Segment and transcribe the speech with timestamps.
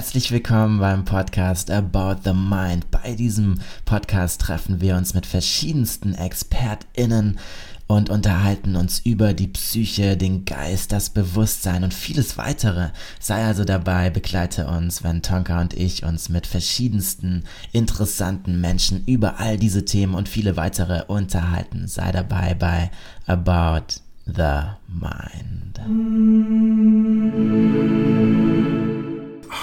[0.00, 2.90] Herzlich willkommen beim Podcast About the Mind.
[2.90, 7.38] Bei diesem Podcast treffen wir uns mit verschiedensten ExpertInnen
[7.86, 12.92] und unterhalten uns über die Psyche, den Geist, das Bewusstsein und vieles weitere.
[13.20, 19.38] Sei also dabei, begleite uns, wenn Tonka und ich uns mit verschiedensten interessanten Menschen über
[19.38, 21.88] all diese Themen und viele weitere unterhalten.
[21.88, 22.90] Sei dabei bei
[23.26, 25.78] About the Mind.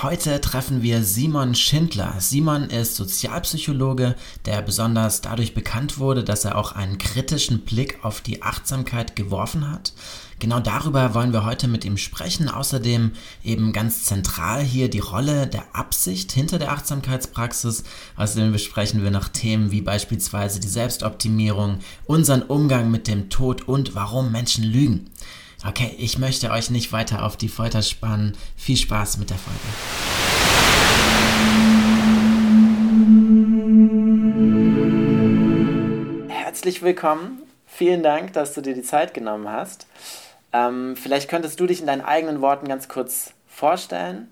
[0.02, 2.16] Heute treffen wir Simon Schindler.
[2.20, 4.16] Simon ist Sozialpsychologe,
[4.46, 9.72] der besonders dadurch bekannt wurde, dass er auch einen kritischen Blick auf die Achtsamkeit geworfen
[9.72, 9.94] hat.
[10.40, 12.50] Genau darüber wollen wir heute mit ihm sprechen.
[12.50, 13.14] Außerdem
[13.44, 17.84] eben ganz zentral hier die Rolle der Absicht hinter der Achtsamkeitspraxis.
[18.18, 23.96] Außerdem besprechen wir noch Themen wie beispielsweise die Selbstoptimierung, unseren Umgang mit dem Tod und
[23.96, 25.10] warum Menschen lügen.
[25.66, 28.38] Okay, ich möchte euch nicht weiter auf die Folter spannen.
[28.56, 29.60] Viel Spaß mit der Folge.
[36.30, 37.42] Herzlich willkommen.
[37.66, 39.88] Vielen Dank, dass du dir die Zeit genommen hast.
[40.54, 44.32] Ähm, vielleicht könntest du dich in deinen eigenen Worten ganz kurz vorstellen,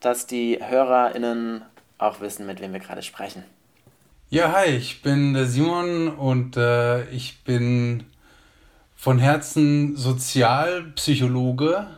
[0.00, 1.62] dass die HörerInnen
[1.98, 3.44] auch wissen, mit wem wir gerade sprechen.
[4.30, 8.04] Ja, hi, ich bin der Simon und äh, ich bin
[9.02, 11.88] von Herzen Sozialpsychologe.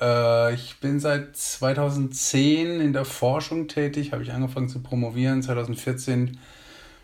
[0.00, 6.38] Äh, ich bin seit 2010 in der Forschung tätig, habe ich angefangen zu promovieren, 2014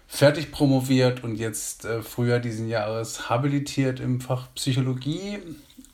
[0.06, 5.38] fertig promoviert und jetzt äh, Frühjahr diesen Jahres habilitiert im Fach Psychologie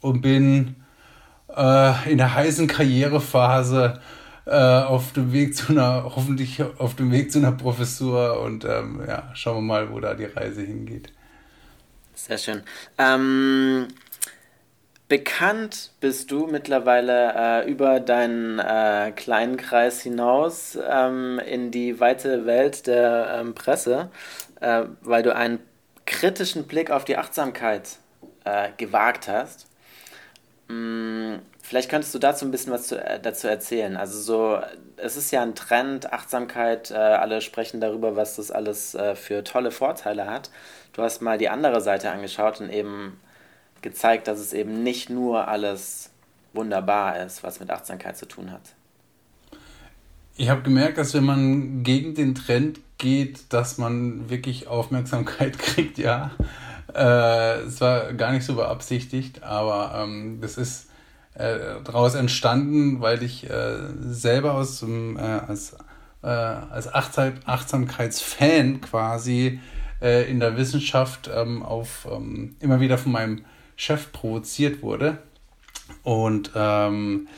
[0.02, 0.76] und bin
[1.48, 3.98] äh, in der heißen Karrierephase
[4.46, 9.30] auf dem Weg zu einer, hoffentlich auf dem Weg zu einer Professur und ähm, ja,
[9.32, 11.14] schauen wir mal, wo da die Reise hingeht.
[12.14, 12.62] Sehr schön.
[12.96, 13.88] Ähm,
[15.08, 22.46] bekannt bist du mittlerweile äh, über deinen äh, kleinen Kreis hinaus ähm, in die weite
[22.46, 24.10] Welt der ähm, Presse,
[24.60, 25.58] äh, weil du einen
[26.06, 27.98] kritischen Blick auf die Achtsamkeit
[28.44, 29.66] äh, gewagt hast.
[30.68, 33.96] Mm, vielleicht könntest du dazu ein bisschen was zu, äh, dazu erzählen.
[33.96, 34.60] Also so,
[34.96, 39.70] es ist ja ein Trend, Achtsamkeit, äh, alle sprechen darüber, was das alles für tolle
[39.70, 40.50] Vorteile hat
[40.94, 43.18] du hast mal die andere Seite angeschaut und eben
[43.82, 46.10] gezeigt, dass es eben nicht nur alles
[46.54, 48.74] wunderbar ist, was mit Achtsamkeit zu tun hat.
[50.36, 55.98] Ich habe gemerkt, dass wenn man gegen den Trend geht, dass man wirklich Aufmerksamkeit kriegt,
[55.98, 56.30] ja.
[56.92, 60.88] Äh, es war gar nicht so beabsichtigt, aber ähm, das ist
[61.34, 65.76] äh, daraus entstanden, weil ich äh, selber aus, äh, als,
[66.22, 69.60] äh, als Achtsamkeitsfan quasi
[70.00, 75.16] in der Wissenschaft ähm, auf, ähm, immer wieder von meinem Chef provoziert wurde.
[76.02, 77.28] Und ähm,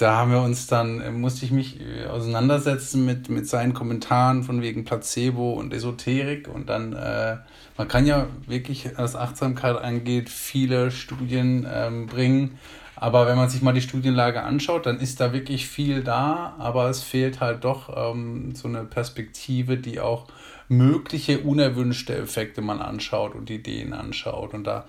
[0.00, 4.42] da haben wir uns dann, äh, musste ich mich äh, auseinandersetzen mit, mit seinen Kommentaren
[4.42, 6.48] von wegen Placebo und Esoterik.
[6.48, 7.36] Und dann, äh,
[7.76, 12.58] man kann ja wirklich, was Achtsamkeit angeht, viele Studien ähm, bringen.
[12.96, 16.90] Aber wenn man sich mal die Studienlage anschaut, dann ist da wirklich viel da, aber
[16.90, 20.26] es fehlt halt doch ähm, so eine Perspektive, die auch
[20.68, 24.54] mögliche unerwünschte Effekte man anschaut und Ideen anschaut.
[24.54, 24.84] Und da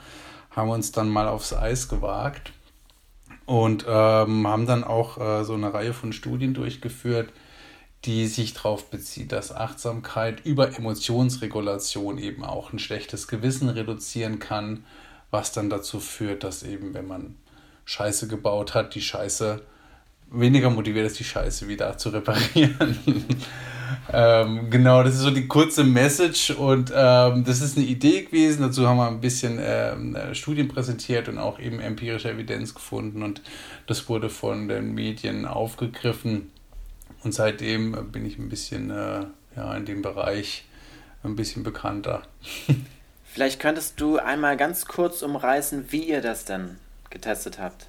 [0.52, 2.52] haben wir uns dann mal aufs Eis gewagt
[3.52, 7.34] und ähm, haben dann auch äh, so eine Reihe von Studien durchgeführt,
[8.06, 14.86] die sich darauf bezieht, dass Achtsamkeit über Emotionsregulation eben auch ein schlechtes Gewissen reduzieren kann,
[15.32, 17.36] was dann dazu führt, dass eben, wenn man
[17.84, 19.62] Scheiße gebaut hat, die Scheiße
[20.32, 22.98] weniger motiviert ist, die Scheiße wieder zu reparieren.
[24.12, 28.62] ähm, genau, das ist so die kurze Message und ähm, das ist eine Idee gewesen.
[28.62, 33.24] Dazu haben wir ein bisschen ähm, äh, Studien präsentiert und auch eben empirische Evidenz gefunden
[33.24, 33.42] und
[33.88, 36.52] das wurde von den Medien aufgegriffen.
[37.24, 39.26] Und seitdem bin ich ein bisschen äh,
[39.56, 40.66] ja, in dem Bereich
[41.24, 42.24] ein bisschen bekannter.
[43.26, 46.78] Vielleicht könntest du einmal ganz kurz umreißen, wie ihr das denn
[47.10, 47.88] getestet habt.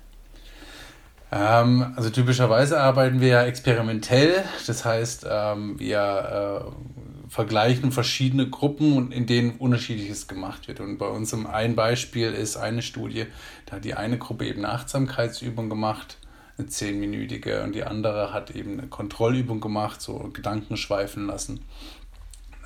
[1.33, 4.45] Ähm, also typischerweise arbeiten wir ja experimentell.
[4.67, 10.81] Das heißt, ähm, wir äh, vergleichen verschiedene Gruppen in denen unterschiedliches gemacht wird.
[10.81, 13.27] Und bei uns im ein Beispiel ist eine Studie,
[13.65, 16.19] da hat die eine Gruppe eben eine Achtsamkeitsübung gemacht,
[16.59, 21.61] eine zehnminütige, und die andere hat eben eine Kontrollübung gemacht, so Gedanken schweifen lassen.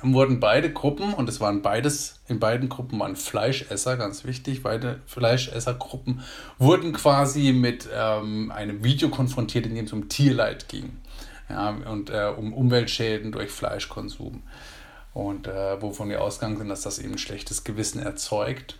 [0.01, 4.61] Dann wurden beide Gruppen, und es waren beides, in beiden Gruppen waren Fleischesser, ganz wichtig,
[4.61, 6.21] beide Fleischessergruppen
[6.59, 10.97] wurden quasi mit ähm, einem Video konfrontiert, in dem es um Tierleid ging.
[11.49, 14.43] Ja, und äh, um Umweltschäden durch Fleischkonsum.
[15.13, 18.77] Und äh, wovon wir ausgegangen sind, dass das eben schlechtes Gewissen erzeugt.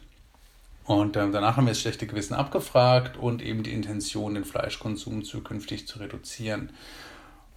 [0.83, 5.23] Und äh, danach haben wir das schlechte Gewissen abgefragt und eben die Intention, den Fleischkonsum
[5.23, 6.71] zukünftig zu reduzieren.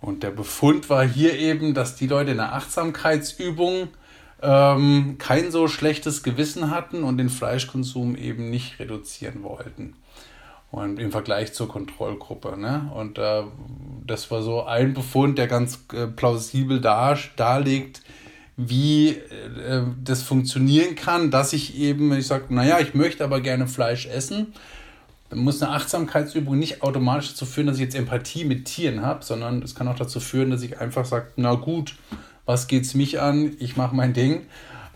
[0.01, 3.89] Und der Befund war hier eben, dass die Leute in der Achtsamkeitsübung
[4.43, 9.97] ähm, kein so schlechtes Gewissen hatten und den Fleischkonsum eben nicht reduzieren wollten.
[10.71, 12.57] Und im Vergleich zur Kontrollgruppe.
[12.57, 12.91] Ne?
[12.95, 13.43] Und äh,
[14.07, 18.03] das war so ein Befund, der ganz äh, plausibel dar, darlegt,
[18.57, 23.67] wie äh, das funktionieren kann, dass ich eben, ich sage, naja, ich möchte aber gerne
[23.67, 24.55] Fleisch essen.
[25.33, 29.63] Muss eine Achtsamkeitsübung nicht automatisch dazu führen, dass ich jetzt Empathie mit Tieren habe, sondern
[29.63, 31.95] es kann auch dazu führen, dass ich einfach sage, na gut,
[32.47, 33.55] was geht's mich an?
[33.61, 34.43] Ich mache mein Ding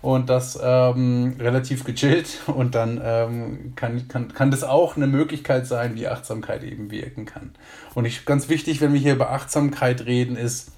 [0.05, 5.67] und das ähm, relativ gechillt und dann ähm, kann, kann, kann das auch eine Möglichkeit
[5.67, 7.55] sein, wie Achtsamkeit eben wirken kann.
[7.95, 10.73] Und ich, ganz wichtig, wenn wir hier über Achtsamkeit reden, ist,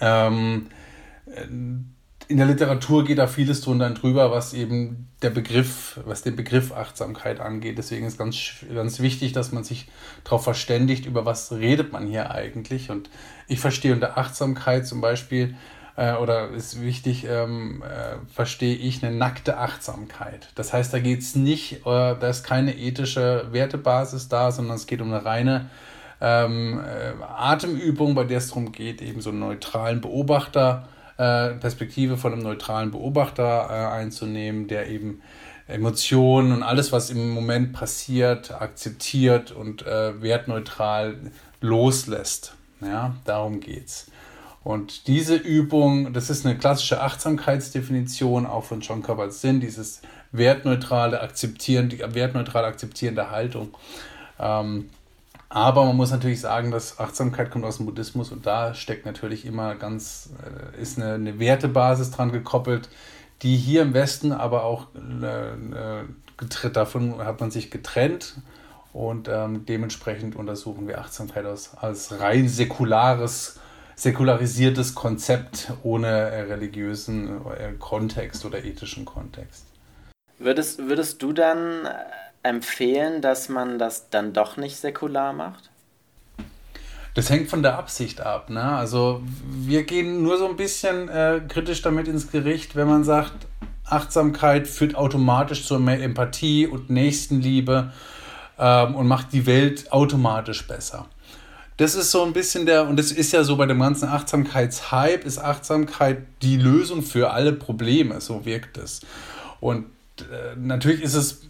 [0.00, 0.68] ähm,
[2.28, 6.36] in der Literatur geht da vieles drunter und drüber, was eben der Begriff, was den
[6.36, 7.78] Begriff Achtsamkeit angeht.
[7.78, 8.36] Deswegen ist ganz,
[8.72, 9.88] ganz wichtig, dass man sich
[10.24, 12.90] darauf verständigt, über was redet man hier eigentlich.
[12.90, 13.08] Und
[13.48, 15.56] ich verstehe unter Achtsamkeit zum Beispiel,
[15.96, 20.48] äh, oder ist wichtig, ähm, äh, verstehe ich eine nackte Achtsamkeit.
[20.54, 24.86] Das heißt, da geht es nicht, äh, da ist keine ethische Wertebasis da, sondern es
[24.86, 25.70] geht um eine reine
[26.20, 32.16] ähm, äh, Atemübung, bei der es darum geht, eben so einen neutralen Beobachter äh, Perspektive
[32.16, 35.20] von einem neutralen Beobachter äh, einzunehmen, der eben
[35.66, 41.16] Emotionen und alles, was im Moment passiert, akzeptiert und äh, wertneutral
[41.60, 42.54] loslässt.
[42.80, 44.10] Ja, darum geht's.
[44.64, 51.88] Und diese Übung, das ist eine klassische Achtsamkeitsdefinition auch von John Kabat-Zinn, dieses wertneutrale Akzeptieren,
[51.88, 53.74] die wertneutral akzeptierende Haltung.
[54.38, 54.90] Ähm,
[55.48, 59.46] aber man muss natürlich sagen, dass Achtsamkeit kommt aus dem Buddhismus und da steckt natürlich
[59.46, 62.88] immer ganz, äh, ist eine, eine Wertebasis dran gekoppelt,
[63.42, 66.04] die hier im Westen aber auch äh,
[66.36, 68.34] getrennt, davon hat man sich getrennt
[68.92, 73.58] und ähm, dementsprechend untersuchen wir Achtsamkeit als, als rein säkulares,
[73.94, 79.64] säkularisiertes Konzept ohne äh, religiösen äh, Kontext oder ethischen Kontext.
[80.38, 81.88] Würdest, würdest du dann
[82.48, 85.70] empfehlen, dass man das dann doch nicht säkular macht?
[87.14, 88.48] Das hängt von der Absicht ab.
[88.48, 88.62] Ne?
[88.62, 93.46] Also wir gehen nur so ein bisschen äh, kritisch damit ins Gericht, wenn man sagt,
[93.84, 97.92] Achtsamkeit führt automatisch zu mehr Empathie und Nächstenliebe
[98.58, 101.06] ähm, und macht die Welt automatisch besser.
[101.78, 105.26] Das ist so ein bisschen der, und das ist ja so bei dem ganzen Achtsamkeitshype,
[105.26, 109.00] ist Achtsamkeit die Lösung für alle Probleme, so wirkt es.
[109.60, 109.86] Und
[110.20, 111.47] äh, natürlich ist es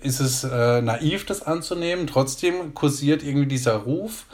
[0.00, 2.06] ist es äh, naiv, das anzunehmen.
[2.06, 4.26] Trotzdem kursiert irgendwie dieser Ruf.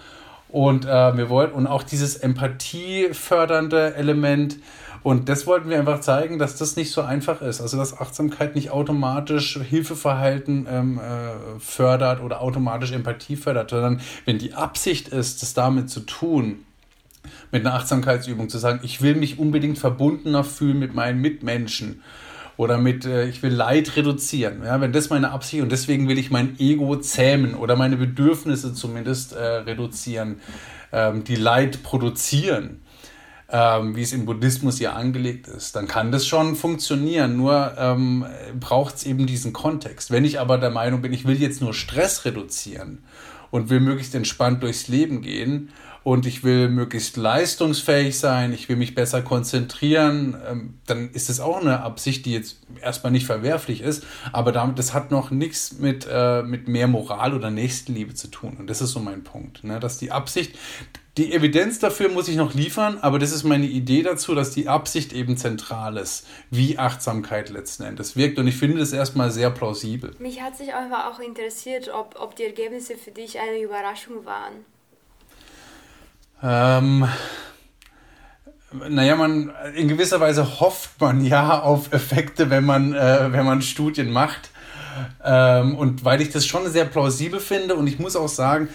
[0.49, 4.59] Und äh, wir wollten, und auch dieses empathiefördernde Element.
[5.03, 7.61] Und das wollten wir einfach zeigen, dass das nicht so einfach ist.
[7.61, 14.38] Also, dass Achtsamkeit nicht automatisch Hilfeverhalten ähm, äh, fördert oder automatisch Empathie fördert, sondern wenn
[14.38, 16.65] die Absicht ist, das damit zu tun,
[17.53, 22.03] mit einer Achtsamkeitsübung zu sagen, ich will mich unbedingt verbundener fühlen mit meinen Mitmenschen
[22.56, 24.62] oder mit, äh, ich will Leid reduzieren.
[24.64, 28.73] Ja, wenn das meine Absicht und deswegen will ich mein Ego zähmen oder meine Bedürfnisse
[28.73, 30.41] zumindest äh, reduzieren,
[30.93, 32.81] ähm, die Leid produzieren,
[33.49, 37.37] ähm, wie es im Buddhismus ja angelegt ist, dann kann das schon funktionieren.
[37.37, 38.25] Nur ähm,
[38.59, 40.11] braucht es eben diesen Kontext.
[40.11, 43.05] Wenn ich aber der Meinung bin, ich will jetzt nur Stress reduzieren
[43.50, 45.71] und will möglichst entspannt durchs Leben gehen
[46.07, 51.41] und ich will möglichst leistungsfähig sein, ich will mich besser konzentrieren, ähm, dann ist es
[51.41, 55.81] auch eine Absicht, die jetzt erstmal nicht verwerflich ist, aber damit, das hat noch nichts
[55.81, 58.57] mit, äh, mit mehr Moral oder Nächstenliebe zu tun.
[58.57, 59.81] Und das ist so mein Punkt, ne?
[59.81, 60.55] dass die Absicht,
[61.17, 64.69] die Evidenz dafür muss ich noch liefern, aber das ist meine Idee dazu, dass die
[64.69, 68.39] Absicht eben zentral ist, wie Achtsamkeit letzten Endes wirkt.
[68.39, 70.15] Und ich finde das erstmal sehr plausibel.
[70.21, 74.53] Mich hat sich einfach auch interessiert, ob, ob die Ergebnisse für dich eine Überraschung waren.
[76.43, 77.07] Ähm,
[78.88, 83.62] naja, man, in gewisser Weise hofft man ja auf Effekte, wenn man, äh, wenn man
[83.62, 84.50] Studien macht.
[85.25, 88.69] Ähm, und weil ich das schon sehr plausibel finde und ich muss auch sagen,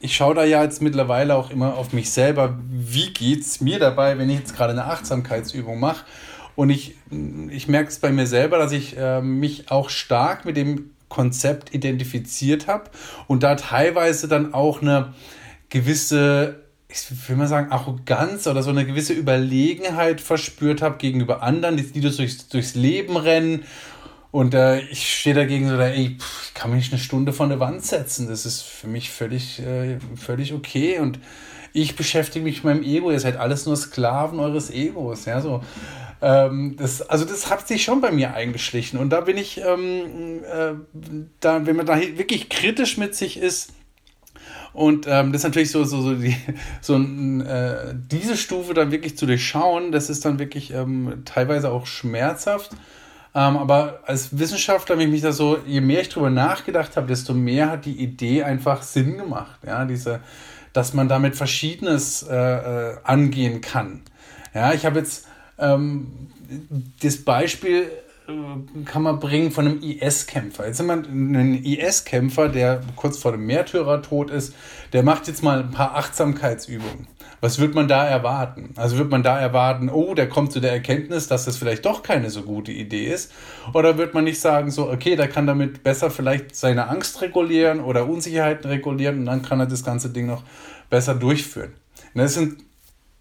[0.00, 3.78] ich schaue da ja jetzt mittlerweile auch immer auf mich selber, wie geht es mir
[3.78, 6.04] dabei, wenn ich jetzt gerade eine Achtsamkeitsübung mache.
[6.56, 6.96] Und ich,
[7.50, 11.74] ich merke es bei mir selber, dass ich äh, mich auch stark mit dem Konzept
[11.74, 12.90] identifiziert habe
[13.26, 15.14] und da teilweise dann auch eine
[15.68, 16.61] gewisse
[16.92, 21.90] ich will mal sagen, Arroganz oder so eine gewisse Überlegenheit verspürt habe gegenüber anderen, die,
[21.90, 23.64] die durchs, durchs Leben rennen.
[24.30, 27.32] Und äh, ich stehe dagegen so, da, ey, pff, ich kann mich nicht eine Stunde
[27.32, 28.28] vor eine Wand setzen.
[28.28, 30.98] Das ist für mich völlig, äh, völlig okay.
[30.98, 31.18] Und
[31.72, 33.10] ich beschäftige mich mit meinem Ego.
[33.10, 35.26] Ihr seid alles nur Sklaven eures Egos.
[35.26, 35.62] Ja, so.
[36.22, 38.98] Ähm, das, also das hat sich schon bei mir eingeschlichen.
[38.98, 40.74] Und da bin ich, ähm, äh,
[41.40, 43.72] da, wenn man da wirklich kritisch mit sich ist,
[44.72, 46.36] Und ähm, das ist natürlich so, so, so, die,
[46.80, 51.86] so äh, diese Stufe dann wirklich zu durchschauen, das ist dann wirklich ähm, teilweise auch
[51.86, 52.70] schmerzhaft.
[53.34, 57.06] Ähm, aber als Wissenschaftler, wenn ich mich da so, je mehr ich drüber nachgedacht habe,
[57.06, 59.60] desto mehr hat die Idee einfach Sinn gemacht.
[59.66, 60.20] Ja, diese,
[60.72, 64.02] dass man damit Verschiedenes äh, äh, angehen kann.
[64.54, 65.26] Ja, ich habe jetzt
[65.58, 66.28] ähm,
[67.02, 67.90] das Beispiel
[68.84, 70.66] kann man bringen von einem IS-Kämpfer.
[70.66, 74.54] Jetzt haben wir einen IS-Kämpfer, der kurz vor dem Märtyrertod ist,
[74.92, 77.08] der macht jetzt mal ein paar Achtsamkeitsübungen.
[77.40, 78.74] Was wird man da erwarten?
[78.76, 82.04] Also wird man da erwarten, oh, der kommt zu der Erkenntnis, dass das vielleicht doch
[82.04, 83.32] keine so gute Idee ist?
[83.74, 87.80] Oder wird man nicht sagen, so, okay, der kann damit besser vielleicht seine Angst regulieren
[87.80, 90.44] oder Unsicherheiten regulieren und dann kann er das ganze Ding noch
[90.88, 91.72] besser durchführen?
[92.14, 92.58] Das sind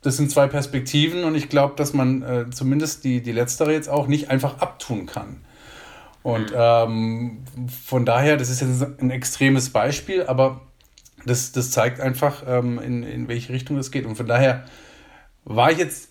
[0.01, 3.89] das sind zwei Perspektiven und ich glaube, dass man äh, zumindest die, die letztere jetzt
[3.89, 5.41] auch nicht einfach abtun kann.
[6.23, 6.57] Und mhm.
[6.57, 7.43] ähm,
[7.85, 10.61] von daher, das ist jetzt ein extremes Beispiel, aber
[11.25, 14.05] das, das zeigt einfach, ähm, in, in welche Richtung es geht.
[14.05, 14.65] Und von daher
[15.43, 16.09] war ich jetzt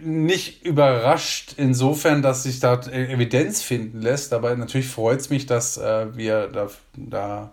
[0.00, 5.76] nicht überrascht insofern, dass sich da Evidenz finden lässt, aber natürlich freut es mich, dass
[5.76, 7.52] äh, wir da, da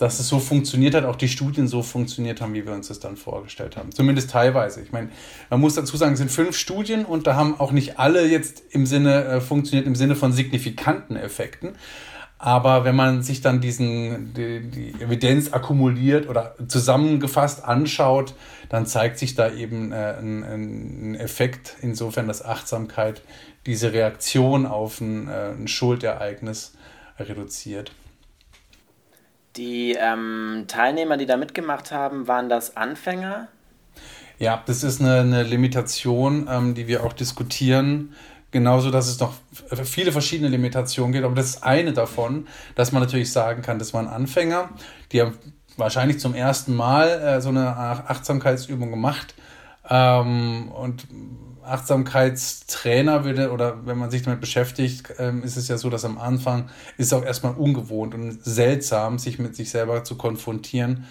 [0.00, 3.00] dass es so funktioniert hat, auch die Studien so funktioniert haben, wie wir uns das
[3.00, 3.92] dann vorgestellt haben.
[3.92, 4.80] Zumindest teilweise.
[4.80, 5.10] Ich meine,
[5.50, 8.62] man muss dazu sagen, es sind fünf Studien und da haben auch nicht alle jetzt
[8.70, 11.74] im Sinne äh, funktioniert im Sinne von signifikanten Effekten.
[12.38, 18.34] Aber wenn man sich dann diesen, die, die, Evidenz akkumuliert oder zusammengefasst anschaut,
[18.70, 23.20] dann zeigt sich da eben äh, ein, ein, Effekt, insofern, dass Achtsamkeit
[23.66, 26.72] diese Reaktion auf ein, äh, ein Schuldereignis
[27.18, 27.92] reduziert.
[29.56, 33.48] Die ähm, Teilnehmer, die da mitgemacht haben, waren das Anfänger?
[34.38, 38.14] Ja, das ist eine, eine Limitation, ähm, die wir auch diskutieren.
[38.52, 39.34] Genauso, dass es noch
[39.84, 41.24] viele verschiedene Limitationen gibt.
[41.24, 44.70] Aber das ist eine davon, dass man natürlich sagen kann, das waren Anfänger,
[45.12, 45.38] die haben
[45.76, 49.34] wahrscheinlich zum ersten Mal äh, so eine Achtsamkeitsübung gemacht.
[49.88, 51.06] Ähm, und
[51.64, 56.18] Achtsamkeitstrainer würde oder wenn man sich damit beschäftigt, ähm, ist es ja so, dass am
[56.18, 61.04] Anfang ist es auch erstmal ungewohnt und seltsam, sich mit sich selber zu konfrontieren.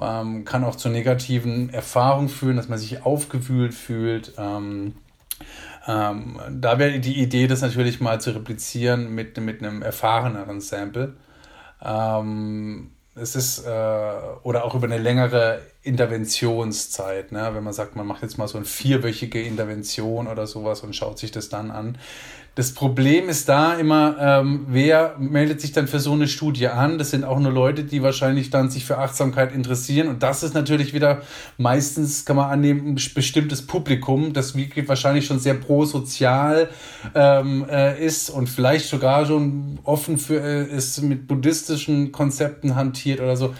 [0.00, 4.34] Ähm, kann auch zu negativen Erfahrungen führen, dass man sich aufgewühlt fühlt.
[4.38, 4.94] Ähm,
[5.86, 11.16] da wäre die Idee, das natürlich mal zu replizieren mit, mit einem erfahreneren Sample.
[13.20, 13.70] Es ist, äh,
[14.42, 17.50] oder auch über eine längere Interventionszeit, ne?
[17.54, 21.18] wenn man sagt, man macht jetzt mal so eine vierwöchige Intervention oder sowas und schaut
[21.18, 21.98] sich das dann an.
[22.58, 26.98] Das Problem ist da immer, ähm, wer meldet sich dann für so eine Studie an?
[26.98, 30.08] Das sind auch nur Leute, die wahrscheinlich dann sich für Achtsamkeit interessieren.
[30.08, 31.22] Und das ist natürlich wieder
[31.56, 36.68] meistens, kann man annehmen, ein bestimmtes Publikum, das wahrscheinlich schon sehr prosozial
[37.14, 43.20] ähm, äh, ist und vielleicht sogar schon offen für äh, ist, mit buddhistischen Konzepten hantiert
[43.20, 43.54] oder so.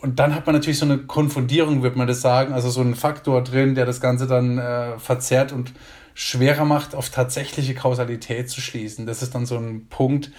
[0.00, 2.96] Und dann hat man natürlich so eine Konfundierung, würde man das sagen, also so einen
[2.96, 5.72] Faktor drin, der das Ganze dann äh, verzerrt und
[6.14, 9.06] schwerer macht, auf tatsächliche Kausalität zu schließen.
[9.06, 10.30] Das ist dann so ein Punkt,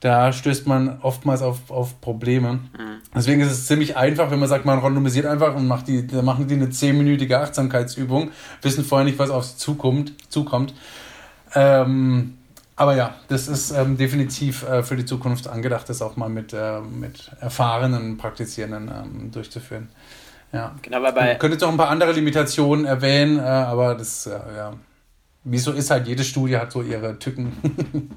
[0.00, 2.52] da stößt man oftmals auf, auf Probleme.
[2.52, 3.00] Mhm.
[3.14, 6.24] Deswegen ist es ziemlich einfach, wenn man sagt, man randomisiert einfach und macht die, dann
[6.24, 8.30] machen die eine zehnminütige Achtsamkeitsübung,
[8.62, 10.12] wissen vorher nicht, was auf sie zukommt.
[10.28, 10.74] zukommt.
[11.54, 12.34] Ähm,
[12.76, 16.52] aber ja, das ist ähm, definitiv äh, für die Zukunft angedacht, das auch mal mit,
[16.52, 19.88] äh, mit erfahrenen Praktizierenden ähm, durchzuführen.
[20.52, 20.76] Ja.
[20.82, 21.32] Genau, aber bei.
[21.32, 24.74] Ich könnte jetzt noch ein paar andere Limitationen erwähnen, äh, aber das, äh, ja.
[25.44, 27.52] Wieso ist halt, jede Studie hat so ihre Tücken.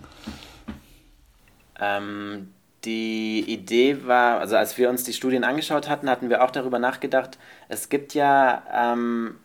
[1.80, 2.50] ähm,
[2.84, 6.80] die Idee war, also als wir uns die Studien angeschaut hatten, hatten wir auch darüber
[6.80, 7.38] nachgedacht,
[7.70, 9.36] es gibt ja ähm,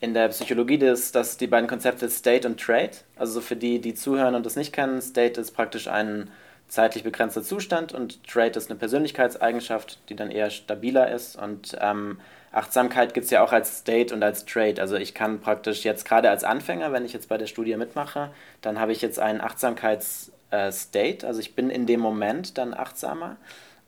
[0.00, 2.92] in der Psychologie das, das die beiden Konzepte State und Trade.
[3.16, 6.30] Also für die, die zuhören und das nicht kennen, State ist praktisch ein
[6.68, 12.18] zeitlich begrenzter Zustand und Trade ist eine Persönlichkeitseigenschaft, die dann eher stabiler ist und ähm,
[12.54, 14.80] Achtsamkeit gibt es ja auch als State und als Trade.
[14.80, 18.30] Also ich kann praktisch jetzt gerade als Anfänger, wenn ich jetzt bei der Studie mitmache,
[18.62, 21.24] dann habe ich jetzt einen Achtsamkeits-State.
[21.24, 23.36] Äh, also ich bin in dem Moment dann achtsamer.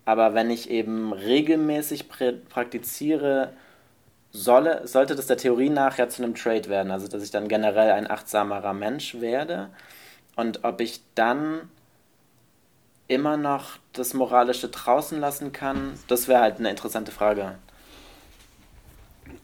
[0.04, 3.52] Aber wenn ich eben regelmäßig praktiziere,
[4.32, 6.90] solle, sollte das der Theorie nach ja zu einem Trade werden.
[6.90, 9.70] Also dass ich dann generell ein achtsamerer Mensch werde.
[10.36, 11.70] Und ob ich dann
[13.08, 17.54] immer noch das Moralische draußen lassen kann, das wäre halt eine interessante Frage.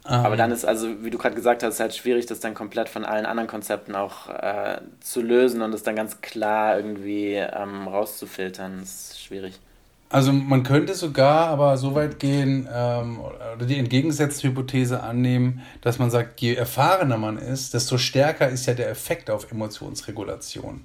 [0.04, 0.12] Um.
[0.12, 3.04] Aber dann ist also, wie du gerade gesagt hast, halt schwierig, das dann komplett von
[3.04, 8.80] allen anderen Konzepten auch äh, zu lösen und es dann ganz klar irgendwie ähm, rauszufiltern.
[8.80, 9.60] Das ist schwierig.
[10.12, 15.98] Also man könnte sogar aber so weit gehen ähm, oder die entgegengesetzte Hypothese annehmen, dass
[15.98, 20.82] man sagt, je erfahrener man ist, desto stärker ist ja der Effekt auf Emotionsregulation.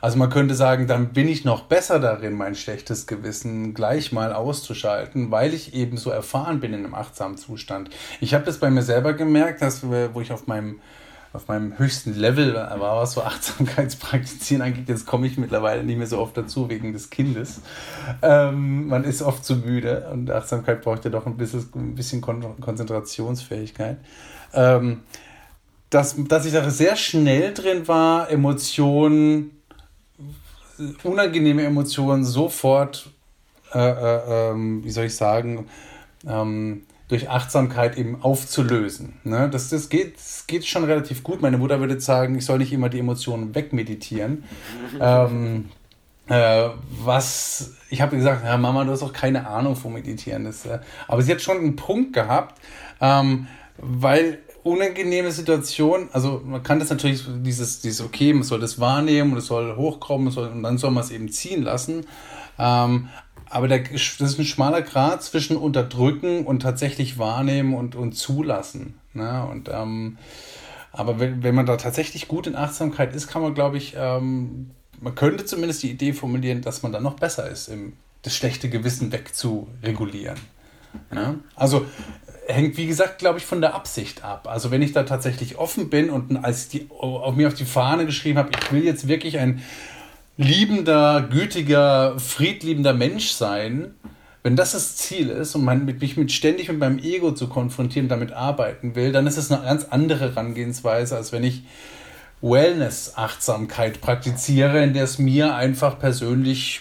[0.00, 4.32] Also man könnte sagen, dann bin ich noch besser darin, mein schlechtes Gewissen gleich mal
[4.32, 7.90] auszuschalten, weil ich eben so erfahren bin in einem achtsamen Zustand.
[8.20, 10.80] Ich habe das bei mir selber gemerkt, dass wo ich auf meinem
[11.32, 14.88] auf meinem höchsten Level war, was so Achtsamkeitspraktizieren angeht.
[14.88, 17.60] Jetzt komme ich mittlerweile nicht mehr so oft dazu wegen des Kindes.
[18.20, 22.20] Ähm, man ist oft zu müde und Achtsamkeit braucht ja doch ein bisschen, ein bisschen
[22.20, 23.98] Konzentrationsfähigkeit.
[24.52, 25.02] Ähm,
[25.90, 29.59] dass, dass ich da sehr schnell drin war, Emotionen,
[31.02, 33.10] unangenehme Emotionen sofort,
[33.72, 35.66] äh, äh, ähm, wie soll ich sagen,
[36.26, 39.14] ähm, durch Achtsamkeit eben aufzulösen.
[39.24, 39.48] Ne?
[39.50, 41.42] Das, das, geht, das geht schon relativ gut.
[41.42, 44.44] Meine Mutter würde sagen, ich soll nicht immer die Emotionen wegmeditieren.
[45.00, 45.68] ähm,
[46.28, 46.68] äh,
[47.02, 50.44] was, ich habe gesagt, ja, Mama, du hast auch keine Ahnung vom Meditieren.
[50.44, 52.60] Das, äh, aber sie hat schon einen Punkt gehabt,
[53.00, 58.78] ähm, weil unangenehme Situation, also man kann das natürlich, dieses, dieses okay, man soll das
[58.78, 62.06] wahrnehmen und es soll hochkommen soll, und dann soll man es eben ziehen lassen.
[62.58, 63.08] Ähm,
[63.48, 68.94] aber der, das ist ein schmaler Grad zwischen unterdrücken und tatsächlich wahrnehmen und, und zulassen.
[69.12, 69.46] Ne?
[69.50, 70.18] Und, ähm,
[70.92, 74.70] aber wenn, wenn man da tatsächlich gut in Achtsamkeit ist, kann man, glaube ich, ähm,
[75.00, 78.68] man könnte zumindest die Idee formulieren, dass man dann noch besser ist, im, das schlechte
[78.68, 80.38] Gewissen wegzuregulieren.
[81.10, 81.40] Ne?
[81.56, 81.86] Also
[82.46, 84.48] hängt, wie gesagt, glaube ich, von der Absicht ab.
[84.48, 88.06] Also wenn ich da tatsächlich offen bin und als die, auf mir auf die Fahne
[88.06, 89.62] geschrieben habe, ich will jetzt wirklich ein
[90.36, 93.94] liebender, gütiger, friedliebender Mensch sein,
[94.42, 97.48] wenn das das Ziel ist und man mit, mich mit ständig mit meinem Ego zu
[97.48, 101.62] konfrontieren, damit arbeiten will, dann ist es eine ganz andere Herangehensweise, als wenn ich
[102.40, 106.80] Wellness-Achtsamkeit praktiziere, in der es mir einfach persönlich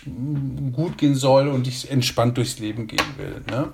[0.72, 3.42] gut gehen soll und ich entspannt durchs Leben gehen will.
[3.50, 3.74] Ne?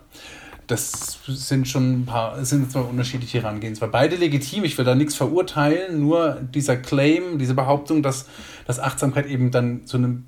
[0.67, 3.91] Das sind schon ein paar, sind zwei unterschiedliche Herangehensweisen.
[3.91, 8.27] Beide legitim, ich will da nichts verurteilen, nur dieser Claim, diese Behauptung, dass,
[8.65, 10.25] dass Achtsamkeit eben dann zu einem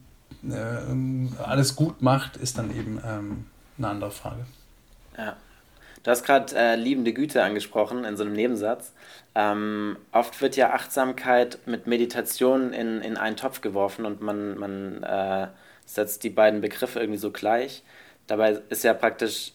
[0.50, 3.46] äh, alles gut macht, ist dann eben ähm,
[3.77, 4.46] eine andere Frage.
[5.17, 5.36] Ja.
[6.03, 8.93] Du hast gerade äh, liebende Güte angesprochen in so einem Nebensatz.
[9.36, 15.04] Ähm, oft wird ja Achtsamkeit mit Meditation in, in einen Topf geworfen und man, man
[15.04, 15.47] äh,
[15.86, 17.84] setzt die beiden Begriffe irgendwie so gleich.
[18.28, 19.52] Dabei ist ja praktisch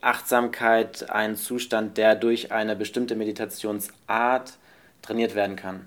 [0.00, 4.54] Achtsamkeit ein Zustand, der durch eine bestimmte Meditationsart
[5.02, 5.86] trainiert werden kann.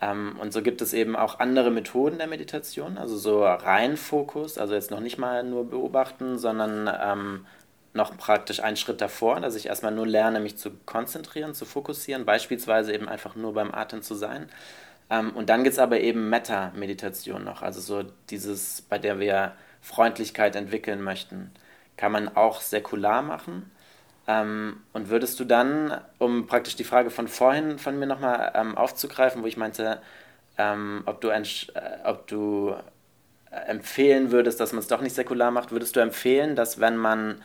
[0.00, 4.58] Ähm, und so gibt es eben auch andere Methoden der Meditation, also so rein Fokus,
[4.58, 7.46] also jetzt noch nicht mal nur beobachten, sondern ähm,
[7.92, 12.24] noch praktisch einen Schritt davor, dass ich erstmal nur lerne, mich zu konzentrieren, zu fokussieren,
[12.24, 14.48] beispielsweise eben einfach nur beim Atmen zu sein.
[15.10, 19.52] Ähm, und dann gibt es aber eben Metta-Meditation noch, also so dieses, bei der wir
[19.82, 21.50] Freundlichkeit entwickeln möchten
[22.00, 23.70] kann man auch säkular machen.
[24.26, 28.76] Ähm, und würdest du dann, um praktisch die Frage von vorhin von mir nochmal ähm,
[28.76, 30.00] aufzugreifen, wo ich meinte,
[30.58, 31.42] ähm, ob, du äh,
[32.04, 32.74] ob du
[33.50, 36.96] äh, empfehlen würdest, dass man es doch nicht säkular macht, würdest du empfehlen, dass wenn
[36.96, 37.42] man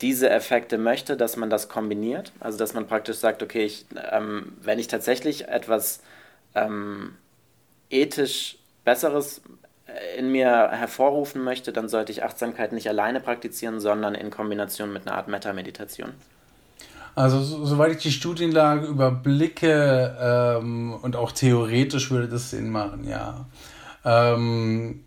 [0.00, 2.32] diese Effekte möchte, dass man das kombiniert?
[2.40, 6.02] Also dass man praktisch sagt, okay, ich, ähm, wenn ich tatsächlich etwas
[6.56, 7.16] ähm,
[7.90, 9.42] ethisch Besseres
[10.16, 15.06] in mir hervorrufen möchte, dann sollte ich Achtsamkeit nicht alleine praktizieren, sondern in Kombination mit
[15.06, 16.12] einer Art Metta-Meditation.
[17.14, 23.06] Also so, soweit ich die Studienlage überblicke ähm, und auch theoretisch würde das Sinn machen,
[23.08, 23.46] ja.
[24.04, 25.04] Ähm,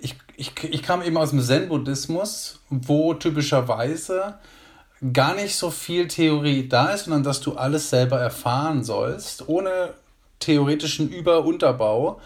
[0.00, 4.38] ich, ich, ich kam eben aus dem Zen-Buddhismus, wo typischerweise
[5.12, 9.94] gar nicht so viel Theorie da ist, sondern dass du alles selber erfahren sollst, ohne
[10.40, 12.20] theoretischen Über-Unterbau.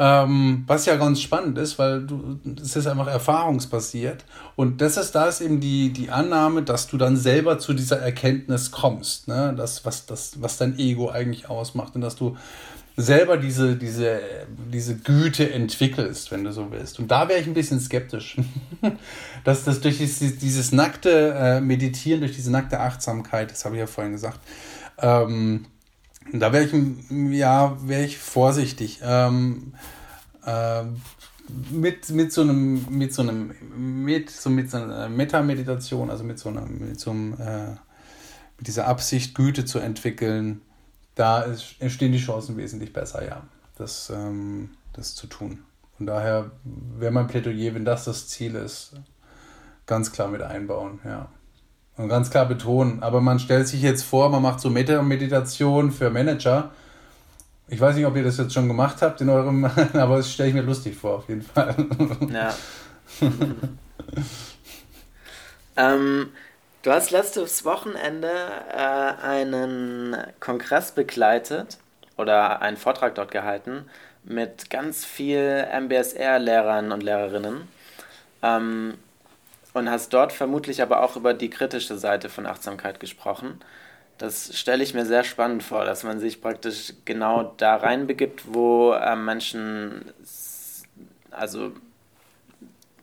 [0.00, 4.24] Ähm, was ja ganz spannend ist, weil du, es ist einfach erfahrungsbasiert.
[4.54, 7.98] Und das ist, da ist eben die, die Annahme, dass du dann selber zu dieser
[7.98, 9.54] Erkenntnis kommst, ne?
[9.56, 12.36] das, was, das, was dein Ego eigentlich ausmacht und dass du
[12.96, 14.20] selber diese, diese,
[14.72, 16.98] diese Güte entwickelst, wenn du so willst.
[16.98, 18.36] Und da wäre ich ein bisschen skeptisch,
[19.44, 23.80] dass das durch dieses, dieses nackte äh, Meditieren, durch diese nackte Achtsamkeit, das habe ich
[23.80, 24.40] ja vorhin gesagt,
[24.98, 25.66] ähm,
[26.32, 26.72] da wäre ich,
[27.10, 29.00] ja, wäre ich vorsichtig.
[29.02, 29.74] Ähm,
[30.44, 30.84] äh,
[31.70, 33.54] mit, mit so einem, mit so einem,
[34.04, 37.70] mit so, mit so einer Meta-Meditation, also mit so einer, mit so einem, äh,
[38.58, 40.60] mit dieser Absicht, Güte zu entwickeln,
[41.14, 43.42] da ist, entstehen die Chancen wesentlich besser, ja,
[43.76, 45.60] das, ähm, das zu tun.
[45.96, 48.92] Von daher wäre mein Plädoyer, wenn das das Ziel ist,
[49.86, 51.28] ganz klar mit einbauen, ja.
[51.98, 53.02] Und ganz klar betonen.
[53.02, 56.70] Aber man stellt sich jetzt vor, man macht so Meta-Meditation für Manager.
[57.66, 60.48] Ich weiß nicht, ob ihr das jetzt schon gemacht habt in eurem, aber das stelle
[60.48, 61.74] ich mir lustig vor, auf jeden Fall.
[62.32, 62.54] Ja.
[65.76, 66.30] ähm,
[66.82, 68.30] du hast letztes Wochenende
[68.72, 71.78] äh, einen Kongress begleitet
[72.16, 73.84] oder einen Vortrag dort gehalten
[74.24, 77.68] mit ganz viel MBSR-Lehrern und Lehrerinnen
[78.42, 78.94] ähm,
[79.78, 83.60] und hast dort vermutlich aber auch über die kritische Seite von Achtsamkeit gesprochen.
[84.18, 88.92] Das stelle ich mir sehr spannend vor, dass man sich praktisch genau da reinbegibt, wo
[88.92, 90.12] äh, Menschen
[91.30, 91.72] also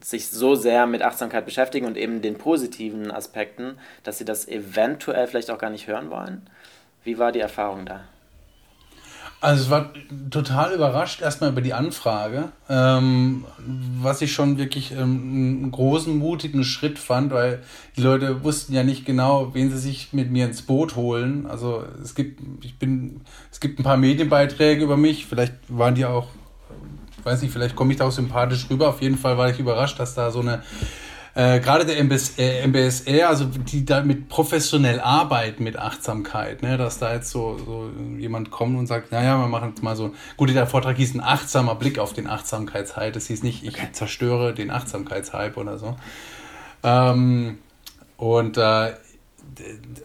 [0.01, 5.25] sich so sehr mit Achtsamkeit beschäftigen und eben den positiven Aspekten, dass sie das eventuell
[5.25, 6.47] vielleicht auch gar nicht hören wollen.
[7.03, 8.03] Wie war die Erfahrung da?
[9.41, 9.91] Also es war
[10.31, 13.45] total überrascht erstmal über die Anfrage, ähm,
[14.01, 17.61] was ich schon wirklich ähm, einen großen, mutigen Schritt fand, weil
[17.95, 21.45] die Leute wussten ja nicht genau, wen sie sich mit mir ins Boot holen.
[21.45, 23.21] Also es gibt, ich bin,
[23.51, 26.27] es gibt ein paar Medienbeiträge über mich, vielleicht waren die auch,
[27.23, 28.89] weiß nicht, vielleicht komme ich da auch sympathisch rüber.
[28.89, 30.63] Auf jeden Fall war ich überrascht, dass da so eine
[31.35, 36.97] äh, gerade der MBS, äh, MBSR, also die damit professionell arbeiten mit Achtsamkeit, ne, dass
[36.97, 40.49] da jetzt so, so jemand kommt und sagt, naja, wir machen jetzt mal so, gut,
[40.49, 44.71] der Vortrag hieß ein achtsamer Blick auf den Achtsamkeitshype, das hieß nicht, ich zerstöre den
[44.71, 45.97] Achtsamkeitshype oder so.
[46.83, 47.57] Ähm,
[48.15, 48.93] und äh,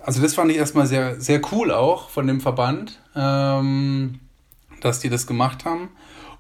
[0.04, 4.18] also das fand ich erstmal sehr, sehr cool auch von dem Verband, ähm,
[4.80, 5.90] dass die das gemacht haben.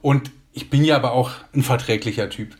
[0.02, 2.56] Und ich bin ja aber auch ein verträglicher Typ.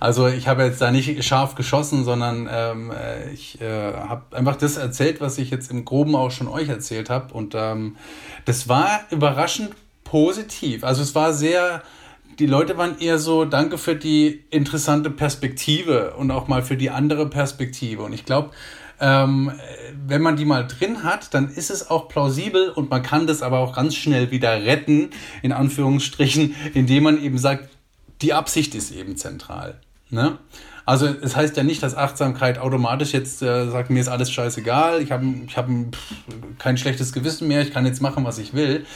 [0.00, 4.56] Also ich habe jetzt da nicht scharf geschossen, sondern ähm, äh, ich äh, habe einfach
[4.56, 7.32] das erzählt, was ich jetzt im Groben auch schon euch erzählt habe.
[7.34, 7.96] Und ähm,
[8.44, 9.70] das war überraschend
[10.04, 10.84] positiv.
[10.84, 11.82] Also es war sehr,
[12.38, 16.90] die Leute waren eher so, danke für die interessante Perspektive und auch mal für die
[16.90, 18.02] andere Perspektive.
[18.02, 18.50] Und ich glaube,
[19.00, 19.52] ähm,
[20.06, 23.42] wenn man die mal drin hat, dann ist es auch plausibel und man kann das
[23.42, 25.10] aber auch ganz schnell wieder retten,
[25.42, 27.68] in Anführungsstrichen, indem man eben sagt,
[28.24, 29.80] die Absicht ist eben zentral.
[30.10, 30.38] Ne?
[30.86, 35.02] Also es heißt ja nicht, dass Achtsamkeit automatisch jetzt äh, sagt, mir ist alles scheißegal,
[35.02, 35.68] ich habe ich hab
[36.58, 38.86] kein schlechtes Gewissen mehr, ich kann jetzt machen, was ich will.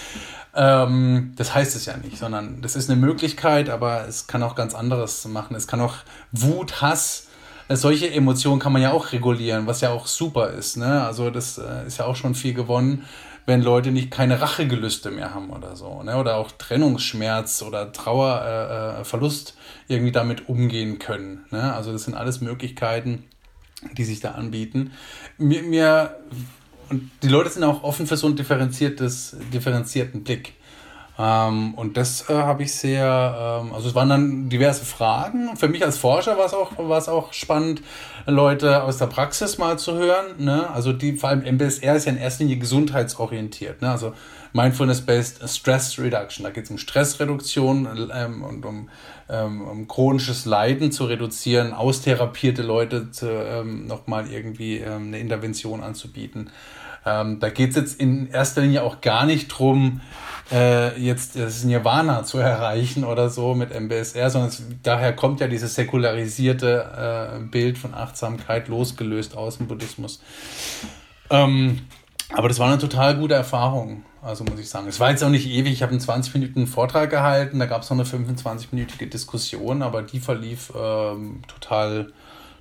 [0.54, 4.54] Ähm, das heißt es ja nicht, sondern das ist eine Möglichkeit, aber es kann auch
[4.54, 5.54] ganz anderes machen.
[5.54, 5.96] Es kann auch
[6.32, 7.26] Wut, Hass,
[7.68, 10.78] solche Emotionen kann man ja auch regulieren, was ja auch super ist.
[10.78, 11.04] Ne?
[11.04, 13.04] Also das äh, ist ja auch schon viel gewonnen,
[13.48, 16.02] wenn Leute nicht keine Rachegelüste mehr haben oder so.
[16.02, 16.18] Ne?
[16.18, 19.56] Oder auch Trennungsschmerz oder Trauer, äh, äh, Verlust
[19.88, 21.46] irgendwie damit umgehen können.
[21.50, 21.72] Ne?
[21.72, 23.24] Also das sind alles Möglichkeiten,
[23.96, 24.92] die sich da anbieten.
[25.38, 26.16] Mir, mir
[26.90, 30.52] und die Leute sind auch offen für so einen differenziertes, differenzierten Blick.
[31.18, 35.56] Ähm, und das äh, habe ich sehr, ähm, also es waren dann diverse Fragen.
[35.56, 36.78] Für mich als Forscher war es auch,
[37.08, 37.82] auch spannend,
[38.26, 40.26] Leute aus der Praxis mal zu hören.
[40.38, 40.70] Ne?
[40.70, 43.82] Also die, vor allem MBSR ist ja in erster Linie gesundheitsorientiert.
[43.82, 43.90] Ne?
[43.90, 44.12] Also
[44.52, 46.44] Mindfulness-Based Stress Reduction.
[46.44, 48.88] Da geht es um Stressreduktion ähm, und um,
[49.28, 56.50] ähm, um, chronisches Leiden zu reduzieren, austherapierte Leute ähm, nochmal irgendwie ähm, eine Intervention anzubieten.
[57.04, 60.00] Ähm, da geht es jetzt in erster Linie auch gar nicht drum,
[60.50, 65.48] äh, jetzt das Nirvana zu erreichen oder so mit MBSR, sondern es, daher kommt ja
[65.48, 70.20] dieses säkularisierte äh, Bild von Achtsamkeit losgelöst aus dem Buddhismus.
[71.30, 71.80] Ähm,
[72.30, 74.86] aber das war eine total gute Erfahrung, also muss ich sagen.
[74.86, 77.82] Es war jetzt auch nicht ewig, ich habe einen 20 Minuten Vortrag gehalten, da gab
[77.82, 82.12] es noch eine 25-minütige Diskussion, aber die verlief ähm, total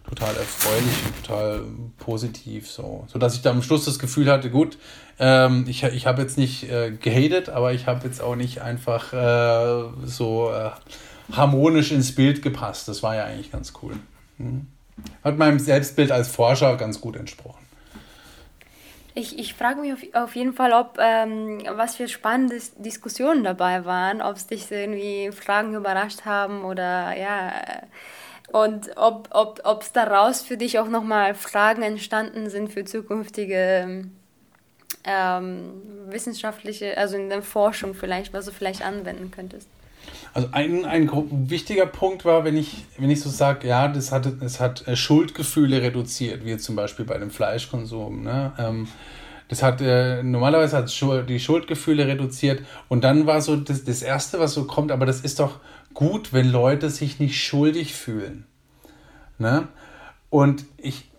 [0.09, 1.63] total erfreulich und total
[1.97, 2.69] positiv.
[2.69, 4.77] So, so dass ich da am Schluss das Gefühl hatte, gut,
[5.19, 9.13] ähm, ich, ich habe jetzt nicht äh, gehatet, aber ich habe jetzt auch nicht einfach
[9.13, 10.71] äh, so äh,
[11.35, 12.87] harmonisch ins Bild gepasst.
[12.87, 13.95] Das war ja eigentlich ganz cool.
[14.37, 14.67] Mhm.
[15.23, 17.65] Hat meinem Selbstbild als Forscher ganz gut entsprochen.
[19.13, 23.83] Ich, ich frage mich auf, auf jeden Fall, ob ähm, was für spannende Diskussionen dabei
[23.83, 27.51] waren, ob es dich irgendwie Fragen überrascht haben oder ja
[28.47, 34.05] und ob es ob, daraus für dich auch nochmal Fragen entstanden sind für zukünftige
[35.03, 35.71] ähm,
[36.07, 39.67] wissenschaftliche, also in der Forschung vielleicht, was du vielleicht anwenden könntest.
[40.33, 41.09] Also ein, ein
[41.49, 44.95] wichtiger Punkt war, wenn ich, wenn ich so sage, ja, das hat, das hat äh,
[44.95, 48.23] Schuldgefühle reduziert, wie zum Beispiel bei dem Fleischkonsum.
[48.23, 48.53] Ne?
[48.57, 48.87] Ähm,
[49.49, 54.39] das hat äh, normalerweise hat die Schuldgefühle reduziert und dann war so das, das Erste,
[54.39, 55.59] was so kommt, aber das ist doch
[55.97, 58.45] gut, wenn Leute sich nicht schuldig fühlen.
[59.39, 59.67] Ne?
[60.29, 61.09] Und ich,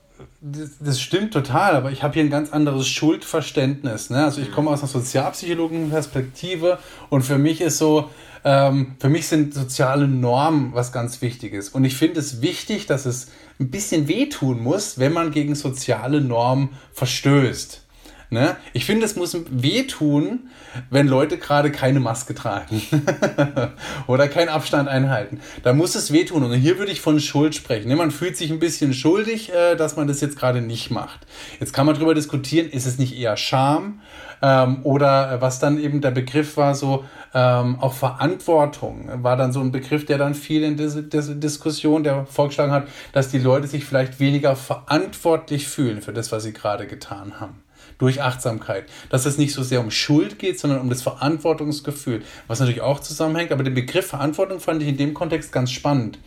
[0.41, 4.09] das, das stimmt total, aber ich habe hier ein ganz anderes Schuldverständnis.
[4.09, 4.23] Ne?
[4.23, 6.79] Also ich komme aus einer sozialpsychologischen Perspektive
[7.11, 8.09] und für mich ist so,
[8.45, 11.71] ähm, für mich sind soziale Normen was ganz Wichtiges.
[11.71, 16.21] Und ich finde es wichtig, dass es ein bisschen wehtun muss, wenn man gegen soziale
[16.21, 17.85] Normen verstößt.
[18.31, 18.57] Ne?
[18.75, 20.51] Ich finde, es muss wehtun,
[20.91, 22.83] wenn Leute gerade keine Maske tragen
[24.07, 25.41] oder keinen Abstand einhalten.
[25.63, 26.43] Da muss es wehtun.
[26.43, 27.89] Und hier würde ich von Schuld sprechen.
[27.89, 27.97] Ne?
[27.97, 31.27] Man fühlt sich ein bisschen schuldig, äh, dass man das jetzt gerade nicht macht.
[31.59, 34.01] Jetzt kann man darüber diskutieren, ist es nicht eher Scham?
[34.43, 39.53] Ähm, oder äh, was dann eben der Begriff war, so ähm, auch Verantwortung war dann
[39.53, 43.39] so ein Begriff, der dann viel in diese, diese Diskussion, der vorgeschlagen hat, dass die
[43.39, 47.63] Leute sich vielleicht weniger verantwortlich fühlen für das, was sie gerade getan haben
[47.99, 48.87] durch Achtsamkeit.
[49.11, 53.01] Dass es nicht so sehr um Schuld geht, sondern um das Verantwortungsgefühl, was natürlich auch
[53.01, 53.53] zusammenhängt.
[53.53, 56.19] Aber den Begriff Verantwortung fand ich in dem Kontext ganz spannend.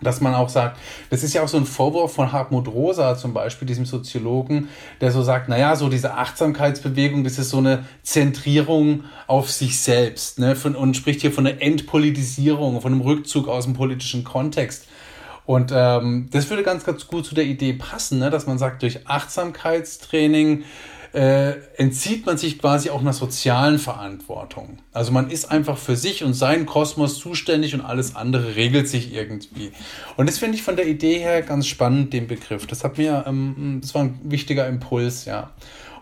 [0.00, 0.76] Dass man auch sagt,
[1.10, 4.68] das ist ja auch so ein Vorwurf von Hartmut Rosa zum Beispiel, diesem Soziologen,
[5.00, 10.40] der so sagt, naja, so diese Achtsamkeitsbewegung, das ist so eine Zentrierung auf sich selbst
[10.40, 14.88] ne, von, und spricht hier von einer Entpolitisierung, von einem Rückzug aus dem politischen Kontext.
[15.46, 18.82] Und ähm, das würde ganz, ganz gut zu der Idee passen, ne, dass man sagt,
[18.82, 20.64] durch Achtsamkeitstraining
[21.14, 24.78] äh, entzieht man sich quasi auch einer sozialen Verantwortung.
[24.92, 29.14] Also man ist einfach für sich und seinen Kosmos zuständig und alles andere regelt sich
[29.14, 29.70] irgendwie.
[30.16, 32.66] Und das finde ich von der Idee her ganz spannend, den Begriff.
[32.66, 35.52] Das hat mir, ähm, das war ein wichtiger Impuls, ja.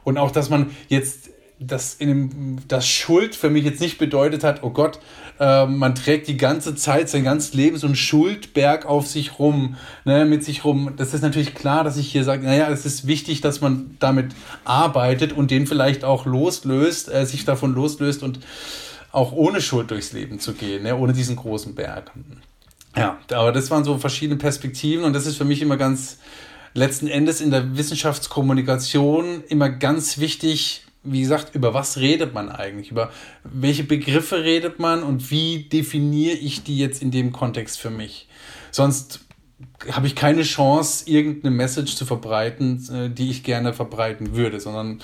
[0.02, 1.28] Und auch, dass man jetzt
[1.66, 4.98] das, in dem, das Schuld für mich jetzt nicht bedeutet hat, oh Gott,
[5.40, 9.76] äh, man trägt die ganze Zeit, sein ganzes Leben so einen Schuldberg auf sich rum,
[10.04, 10.94] ne, mit sich rum.
[10.96, 14.32] Das ist natürlich klar, dass ich hier sage, naja, es ist wichtig, dass man damit
[14.64, 18.40] arbeitet und den vielleicht auch loslöst, äh, sich davon loslöst und
[19.10, 22.10] auch ohne Schuld durchs Leben zu gehen, ne, ohne diesen großen Berg.
[22.96, 26.18] Ja, aber das waren so verschiedene Perspektiven und das ist für mich immer ganz
[26.74, 32.90] letzten Endes in der Wissenschaftskommunikation immer ganz wichtig, wie gesagt, über was redet man eigentlich?
[32.90, 33.10] Über
[33.44, 38.28] welche Begriffe redet man und wie definiere ich die jetzt in dem Kontext für mich?
[38.70, 39.20] Sonst
[39.90, 45.02] habe ich keine Chance, irgendeine Message zu verbreiten, äh, die ich gerne verbreiten würde, sondern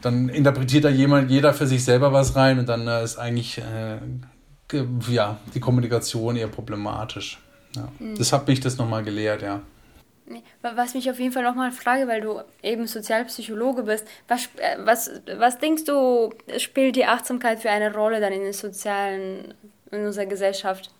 [0.00, 3.58] dann interpretiert da jemand, jeder für sich selber was rein und dann äh, ist eigentlich
[3.58, 3.98] äh,
[5.10, 7.38] ja, die Kommunikation eher problematisch.
[7.76, 7.88] Ja.
[7.98, 8.16] Mhm.
[8.16, 9.62] Das hat mich das nochmal gelehrt, ja.
[10.62, 15.10] Was mich auf jeden Fall nochmal frage, weil du eben Sozialpsychologe bist, was, äh, was,
[15.36, 19.52] was denkst du, spielt die Achtsamkeit für eine Rolle dann in den sozialen,
[19.90, 20.90] in unserer Gesellschaft?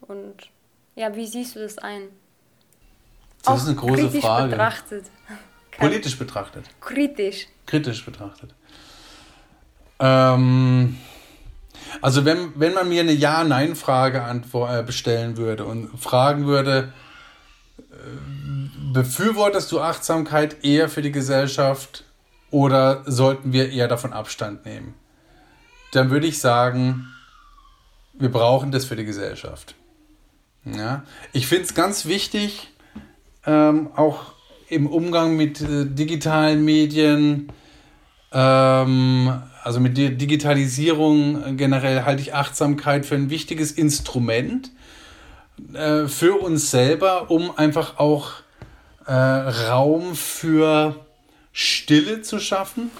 [0.00, 0.34] Und
[0.96, 2.08] ja, wie siehst du das ein?
[3.38, 4.50] Das Auch ist eine große kritisch Frage.
[4.50, 5.04] Betrachtet.
[5.78, 6.64] Politisch betrachtet.
[6.80, 7.46] Kritisch.
[7.66, 8.54] Kritisch betrachtet.
[10.00, 10.98] Ähm,
[12.00, 16.92] also wenn, wenn man mir eine Ja-Nein-Frage äh, bestellen würde und fragen würde,
[18.92, 22.04] befürwortest du Achtsamkeit eher für die Gesellschaft
[22.50, 24.94] oder sollten wir eher davon Abstand nehmen?
[25.92, 27.08] Dann würde ich sagen,
[28.14, 29.74] wir brauchen das für die Gesellschaft.
[30.64, 31.04] Ja?
[31.32, 32.70] Ich finde es ganz wichtig,
[33.46, 34.32] ähm, auch
[34.68, 37.52] im Umgang mit äh, digitalen Medien,
[38.32, 44.70] ähm, also mit der Digitalisierung generell halte ich Achtsamkeit für ein wichtiges Instrument
[45.72, 48.32] äh, für uns selber, um einfach auch
[49.06, 50.96] äh, Raum für
[51.52, 52.90] Stille zu schaffen,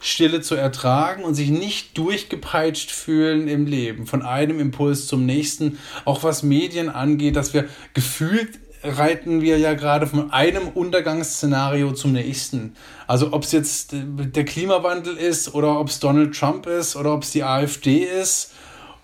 [0.00, 5.78] Stille zu ertragen und sich nicht durchgepeitscht fühlen im Leben, von einem Impuls zum nächsten,
[6.04, 12.12] auch was Medien angeht, dass wir gefühlt reiten wir ja gerade von einem Untergangsszenario zum
[12.12, 12.74] nächsten.
[13.06, 17.22] Also ob es jetzt der Klimawandel ist oder ob es Donald Trump ist oder ob
[17.22, 18.52] es die AfD ist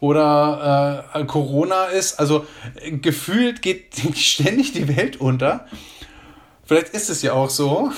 [0.01, 2.21] oder äh, Corona ist.
[2.21, 2.47] Also
[3.01, 5.67] gefühlt geht ständig die Welt unter.
[6.65, 7.91] Vielleicht ist es ja auch so.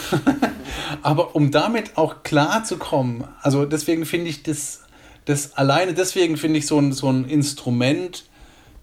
[1.02, 4.82] Aber um damit auch klar zu kommen, also deswegen finde ich das,
[5.24, 8.24] das alleine deswegen finde ich so ein, so ein Instrument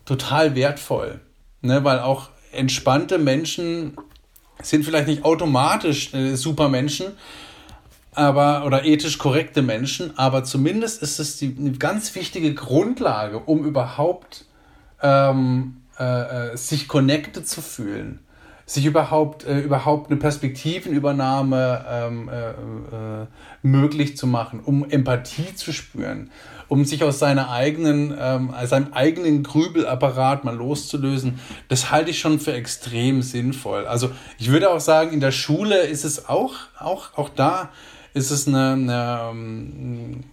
[0.05, 1.21] total wertvoll.
[1.61, 1.83] Ne?
[1.83, 3.95] Weil auch entspannte Menschen
[4.61, 7.13] sind vielleicht nicht automatisch äh, Supermenschen,
[8.17, 13.63] aber oder ethisch korrekte Menschen, aber zumindest ist es die, eine ganz wichtige Grundlage, um
[13.63, 14.45] überhaupt
[15.03, 18.19] ähm, äh, äh, sich connected zu fühlen,
[18.65, 23.27] sich überhaupt äh, überhaupt eine Perspektivenübernahme ähm, äh, äh,
[23.61, 26.31] möglich zu machen, um Empathie zu spüren,
[26.69, 32.39] um sich aus seiner eigenen, ähm, seinem eigenen Grübelapparat mal loszulösen, das halte ich schon
[32.39, 33.85] für extrem sinnvoll.
[33.85, 37.69] Also ich würde auch sagen, in der Schule ist es auch, auch, auch da
[38.17, 40.23] ist es eine, eine ähm,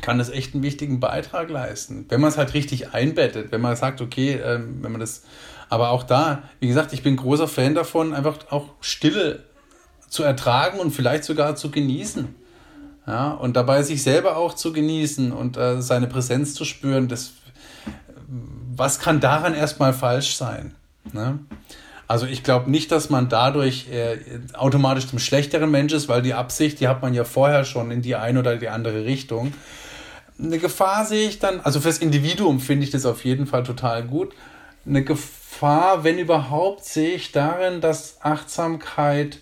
[0.00, 3.76] kann das echt einen wichtigen Beitrag leisten, wenn man es halt richtig einbettet, wenn man
[3.76, 5.22] sagt, okay, ähm, wenn man das,
[5.68, 9.44] aber auch da, wie gesagt, ich bin großer Fan davon, einfach auch Stille
[10.08, 12.34] zu ertragen und vielleicht sogar zu genießen.
[13.06, 17.32] Ja, und dabei sich selber auch zu genießen und äh, seine Präsenz zu spüren, das,
[18.76, 20.74] was kann daran erstmal falsch sein?
[21.12, 21.38] Ne?
[22.10, 24.18] Also ich glaube nicht, dass man dadurch äh,
[24.54, 28.02] automatisch zum schlechteren Mensch ist, weil die Absicht, die hat man ja vorher schon in
[28.02, 29.54] die eine oder die andere Richtung.
[30.36, 34.02] Eine Gefahr sehe ich dann, also fürs Individuum finde ich das auf jeden Fall total
[34.02, 34.34] gut.
[34.84, 39.38] Eine Gefahr, wenn überhaupt, sehe ich darin, dass Achtsamkeit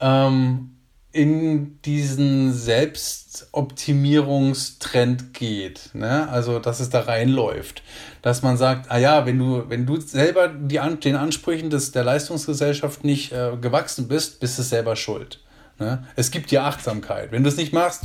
[0.00, 0.77] ähm,
[1.18, 5.90] in diesen Selbstoptimierungstrend geht.
[5.92, 6.28] Ne?
[6.28, 7.82] Also, dass es da reinläuft.
[8.22, 12.04] Dass man sagt, ah ja, wenn du, wenn du selber die, den Ansprüchen des, der
[12.04, 15.40] Leistungsgesellschaft nicht äh, gewachsen bist, bist du selber schuld.
[15.80, 16.06] Ne?
[16.14, 17.32] Es gibt ja Achtsamkeit.
[17.32, 18.02] Wenn du es nicht machst,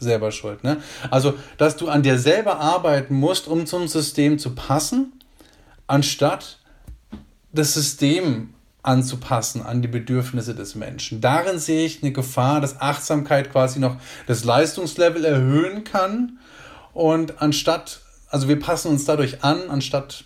[0.00, 0.64] selber schuld.
[0.64, 0.78] Ne?
[1.12, 5.12] Also, dass du an dir selber arbeiten musst, um zum System zu passen,
[5.86, 6.58] anstatt
[7.52, 8.52] das System
[8.88, 11.20] anzupassen an die Bedürfnisse des Menschen.
[11.20, 13.96] Darin sehe ich eine Gefahr, dass Achtsamkeit quasi noch
[14.26, 16.38] das Leistungslevel erhöhen kann
[16.94, 20.24] und anstatt, also wir passen uns dadurch an, anstatt,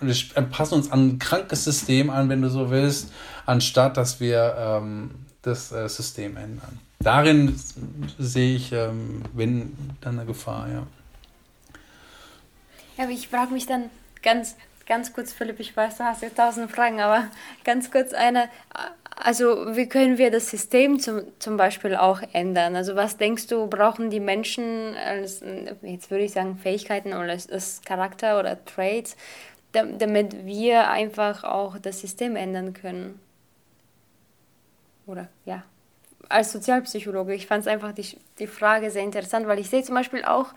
[0.00, 3.10] wir passen uns an ein krankes System an, wenn du so willst,
[3.46, 5.10] anstatt dass wir ähm,
[5.42, 6.78] das äh, System ändern.
[7.00, 7.58] Darin
[8.18, 10.86] sehe ich, ähm, wenn dann eine Gefahr, ja.
[12.96, 13.90] Ja, aber ich frage mich dann
[14.22, 14.54] ganz
[14.86, 17.28] ganz kurz, Philipp, ich weiß, du hast jetzt tausend Fragen, aber
[17.64, 18.48] ganz kurz eine.
[19.16, 22.76] Also, wie können wir das System zum, zum Beispiel auch ändern?
[22.76, 25.42] Also, was denkst du, brauchen die Menschen als,
[25.82, 29.16] jetzt würde ich sagen, Fähigkeiten oder als Charakter oder Traits,
[29.72, 33.20] damit wir einfach auch das System ändern können?
[35.06, 35.64] Oder, ja
[36.34, 39.94] als Sozialpsychologe, ich fand es einfach die, die Frage sehr interessant, weil ich sehe zum
[39.94, 40.48] Beispiel auch,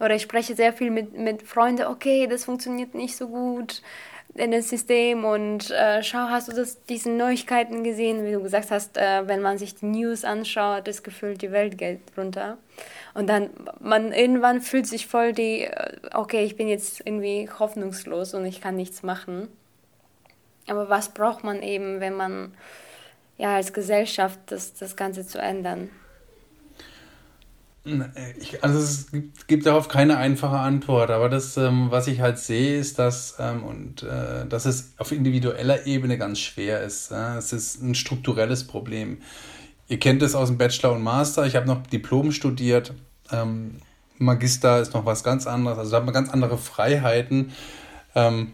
[0.00, 3.82] oder ich spreche sehr viel mit, mit Freunden, okay, das funktioniert nicht so gut
[4.34, 8.70] in das System und äh, schau, hast du das, diese Neuigkeiten gesehen, wie du gesagt
[8.70, 12.58] hast, äh, wenn man sich die News anschaut, ist gefühlt die Welt geht runter.
[13.14, 18.34] Und dann, man irgendwann fühlt sich voll die, äh, okay, ich bin jetzt irgendwie hoffnungslos
[18.34, 19.48] und ich kann nichts machen.
[20.66, 22.54] Aber was braucht man eben, wenn man
[23.38, 25.90] ja, als Gesellschaft das, das Ganze zu ändern?
[28.40, 32.38] Ich, also es gibt, gibt, darauf keine einfache Antwort, aber das, ähm, was ich halt
[32.38, 37.10] sehe, ist, dass, ähm, und, äh, dass es auf individueller Ebene ganz schwer ist.
[37.10, 37.36] Äh?
[37.36, 39.18] Es ist ein strukturelles Problem.
[39.86, 41.44] Ihr kennt es aus dem Bachelor und Master.
[41.44, 42.94] Ich habe noch Diplom studiert.
[43.30, 43.82] Ähm,
[44.16, 45.76] Magister ist noch was ganz anderes.
[45.76, 47.52] Also da hat man ganz andere Freiheiten.
[48.14, 48.52] Ähm,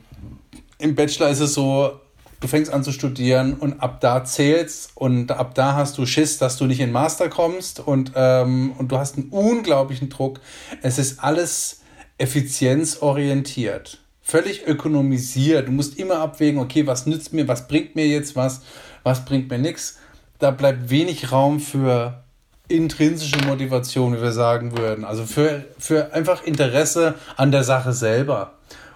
[0.78, 2.00] Im Bachelor ist es so,
[2.40, 6.38] du fängst an zu studieren und ab da zählst und ab da hast du Schiss,
[6.38, 10.40] dass du nicht in Master kommst und, ähm, und du hast einen unglaublichen Druck.
[10.82, 11.82] Es ist alles
[12.18, 15.68] effizienzorientiert, völlig ökonomisiert.
[15.68, 18.62] Du musst immer abwägen, okay, was nützt mir, was bringt mir jetzt was,
[19.02, 19.98] was bringt mir nichts.
[20.38, 22.24] Da bleibt wenig Raum für
[22.68, 25.04] intrinsische Motivation, wie wir sagen würden.
[25.04, 28.52] Also für, für einfach Interesse an der Sache selber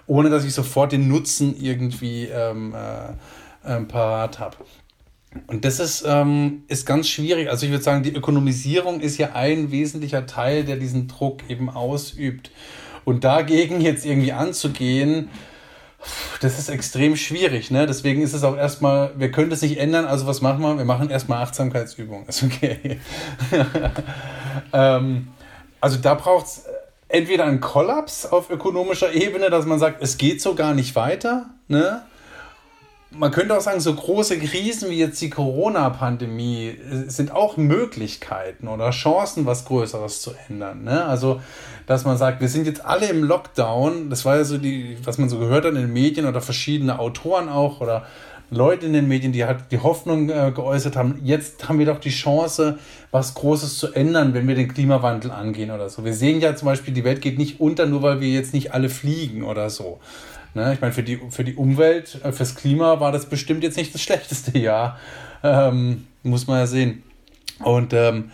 [0.07, 2.73] ohne dass ich sofort den Nutzen irgendwie ähm,
[3.63, 4.57] äh, parat habe.
[5.47, 7.49] Und das ist, ähm, ist ganz schwierig.
[7.49, 11.69] Also ich würde sagen, die Ökonomisierung ist ja ein wesentlicher Teil, der diesen Druck eben
[11.69, 12.51] ausübt.
[13.03, 15.29] Und dagegen jetzt irgendwie anzugehen,
[16.41, 17.71] das ist extrem schwierig.
[17.71, 17.85] Ne?
[17.85, 20.77] Deswegen ist es auch erstmal, wir können das nicht ändern, also was machen wir?
[20.77, 22.27] Wir machen erstmal Achtsamkeitsübungen.
[22.27, 22.99] Ist okay.
[24.73, 25.27] ähm,
[25.81, 26.63] also da braucht es
[27.07, 31.47] entweder ein Kollaps auf ökonomischer Ebene, dass man sagt, es geht so gar nicht weiter.
[31.67, 32.01] Ne?
[33.11, 38.67] Man könnte auch sagen, so große Krisen wie jetzt die Corona-Pandemie äh, sind auch Möglichkeiten
[38.67, 40.83] oder Chancen, was Größeres zu ändern.
[40.83, 41.05] Ne?
[41.05, 41.41] Also,
[41.87, 44.09] dass man sagt, wir sind jetzt alle im Lockdown.
[44.09, 46.99] Das war ja so die, was man so gehört hat in den Medien oder verschiedene
[46.99, 48.05] Autoren auch oder
[48.49, 51.99] Leute in den Medien, die halt die Hoffnung äh, geäußert haben, jetzt haben wir doch
[51.99, 52.77] die Chance,
[53.11, 56.05] was Großes zu ändern, wenn wir den Klimawandel angehen oder so.
[56.05, 58.73] Wir sehen ja zum Beispiel, die Welt geht nicht unter, nur weil wir jetzt nicht
[58.73, 59.99] alle fliegen oder so.
[60.53, 60.73] Ne?
[60.73, 63.93] Ich meine, für die, für die Umwelt, äh, fürs Klima war das bestimmt jetzt nicht
[63.93, 64.99] das schlechteste Jahr.
[65.43, 67.03] Ähm, muss man ja sehen.
[67.59, 68.31] Und ähm,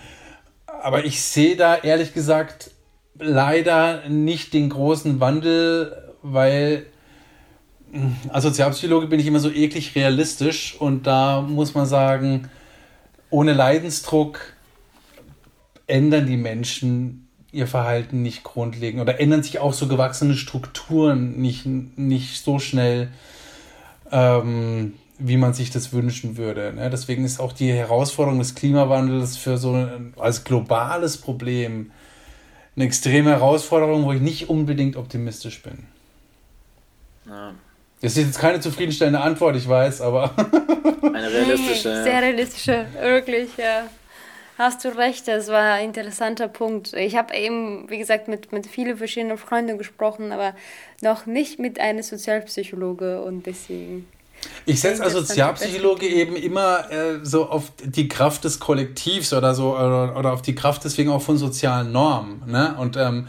[0.81, 2.71] aber ich sehe da ehrlich gesagt
[3.19, 6.85] leider nicht den großen Wandel, weil
[8.29, 12.49] als Sozialpsychologe bin ich immer so eklig realistisch und da muss man sagen,
[13.29, 14.53] ohne Leidensdruck
[15.87, 21.65] ändern die Menschen ihr Verhalten nicht grundlegend oder ändern sich auch so gewachsene Strukturen nicht,
[21.65, 23.09] nicht so schnell,
[24.11, 26.73] ähm, wie man sich das wünschen würde.
[26.73, 26.89] Ne?
[26.89, 31.91] Deswegen ist auch die Herausforderung des Klimawandels für so ein, als globales Problem
[32.75, 35.79] eine extreme Herausforderung, wo ich nicht unbedingt optimistisch bin.
[37.27, 37.53] Ja.
[38.01, 40.33] Das ist jetzt keine zufriedenstellende Antwort, ich weiß, aber.
[41.03, 41.89] Eine realistische.
[41.89, 43.83] Nee, sehr realistische, wirklich, ja.
[44.57, 46.93] Hast du recht, das war ein interessanter Punkt.
[46.93, 50.53] Ich habe eben, wie gesagt, mit, mit vielen verschiedenen Freunden gesprochen, aber
[51.01, 54.07] noch nicht mit einem Sozialpsychologe und deswegen.
[54.65, 59.75] Ich setze als Sozialpsychologe eben immer äh, so auf die Kraft des Kollektivs oder so
[59.75, 62.43] oder, oder auf die Kraft deswegen auch von sozialen Normen.
[62.47, 62.75] Ne?
[62.77, 63.27] Und ähm,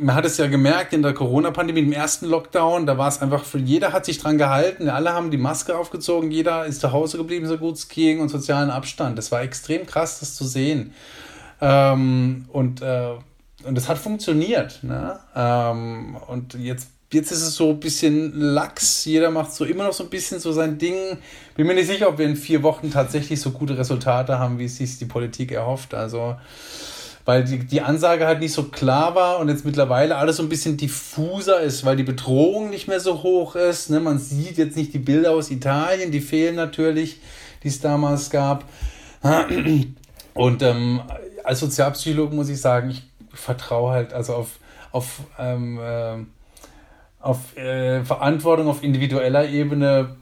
[0.00, 3.44] man hat es ja gemerkt in der Corona-Pandemie, im ersten Lockdown, da war es einfach,
[3.44, 7.18] für jeder hat sich dran gehalten, alle haben die Maske aufgezogen, jeder ist zu Hause
[7.18, 9.18] geblieben, so gut es ging und sozialen Abstand.
[9.18, 10.92] Das war extrem krass, das zu sehen.
[11.60, 13.10] Ähm, und, äh,
[13.64, 14.82] und das hat funktioniert.
[14.82, 15.18] Ne?
[15.34, 19.92] Ähm, und jetzt, jetzt ist es so ein bisschen lax, jeder macht so immer noch
[19.92, 21.18] so ein bisschen so sein Ding.
[21.54, 24.66] Bin mir nicht sicher, ob wir in vier Wochen tatsächlich so gute Resultate haben, wie
[24.66, 25.94] es sich die Politik erhofft.
[25.94, 26.36] Also
[27.26, 30.48] weil die, die Ansage halt nicht so klar war und jetzt mittlerweile alles so ein
[30.48, 33.90] bisschen diffuser ist, weil die Bedrohung nicht mehr so hoch ist.
[33.90, 33.98] Ne?
[33.98, 37.20] Man sieht jetzt nicht die Bilder aus Italien, die fehlen natürlich,
[37.64, 38.64] die es damals gab.
[40.34, 41.02] Und ähm,
[41.42, 43.02] als Sozialpsychologe muss ich sagen, ich
[43.34, 44.60] vertraue halt also auf,
[44.92, 46.18] auf, ähm, äh,
[47.20, 50.16] auf äh, Verantwortung auf individueller Ebene.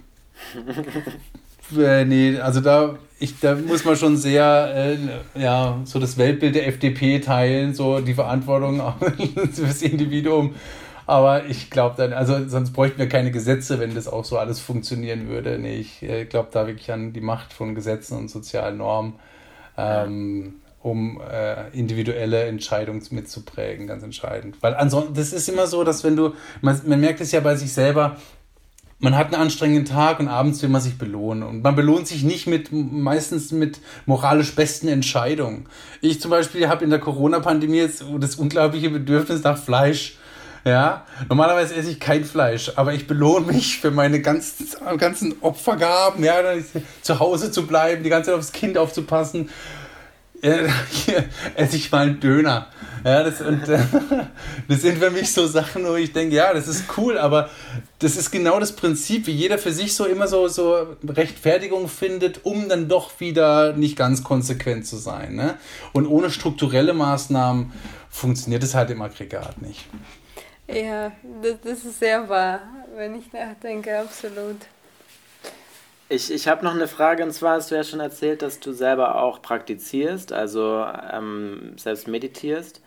[1.78, 6.54] äh, nee, also da ich, da muss man schon sehr, äh, ja, so das Weltbild
[6.54, 8.82] der FDP teilen, so die Verantwortung
[9.52, 10.54] fürs Individuum.
[11.06, 14.60] Aber ich glaube dann, also sonst bräuchten wir keine Gesetze, wenn das auch so alles
[14.60, 15.58] funktionieren würde.
[15.58, 19.14] Nee, ich äh, glaube da wirklich an die Macht von Gesetzen und sozialen Normen,
[19.76, 24.56] ähm, um äh, individuelle Entscheidungen mitzuprägen, ganz entscheidend.
[24.62, 27.56] Weil ansonsten, das ist immer so, dass wenn du, man, man merkt es ja bei
[27.56, 28.16] sich selber,
[29.04, 31.42] man hat einen anstrengenden Tag und abends will man sich belohnen.
[31.42, 35.66] Und man belohnt sich nicht mit, meistens mit moralisch besten Entscheidungen.
[36.00, 40.16] Ich zum Beispiel habe in der Corona-Pandemie jetzt das unglaubliche Bedürfnis nach Fleisch.
[40.64, 46.24] Ja, normalerweise esse ich kein Fleisch, aber ich belohne mich für meine ganzen, ganzen Opfergaben,
[46.24, 46.36] ja,
[47.02, 49.50] zu Hause zu bleiben, die ganze Zeit aufs Kind aufzupassen.
[50.44, 50.68] Äh,
[51.54, 52.66] esse ich mal einen Döner.
[53.02, 53.78] Ja, das, und, äh,
[54.68, 57.48] das sind für mich so Sachen, wo ich denke, ja, das ist cool, aber
[57.98, 62.44] das ist genau das Prinzip, wie jeder für sich so immer so, so Rechtfertigung findet,
[62.44, 65.34] um dann doch wieder nicht ganz konsequent zu sein.
[65.34, 65.56] Ne?
[65.94, 67.72] Und ohne strukturelle Maßnahmen
[68.10, 69.86] funktioniert es halt im Aggregat nicht.
[70.68, 71.12] Ja,
[71.62, 72.60] das ist sehr wahr,
[72.96, 74.56] wenn ich nachdenke, absolut.
[76.08, 78.72] Ich, ich habe noch eine Frage, und zwar hast du ja schon erzählt, dass du
[78.72, 82.82] selber auch praktizierst, also ähm, selbst meditierst.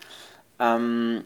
[0.59, 1.23] Ähm,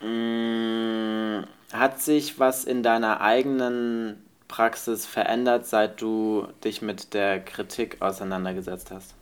[0.00, 7.40] mh, mm, hat sich was in deiner eigenen Praxis verändert, seit du dich mit der
[7.40, 9.14] Kritik auseinandergesetzt hast?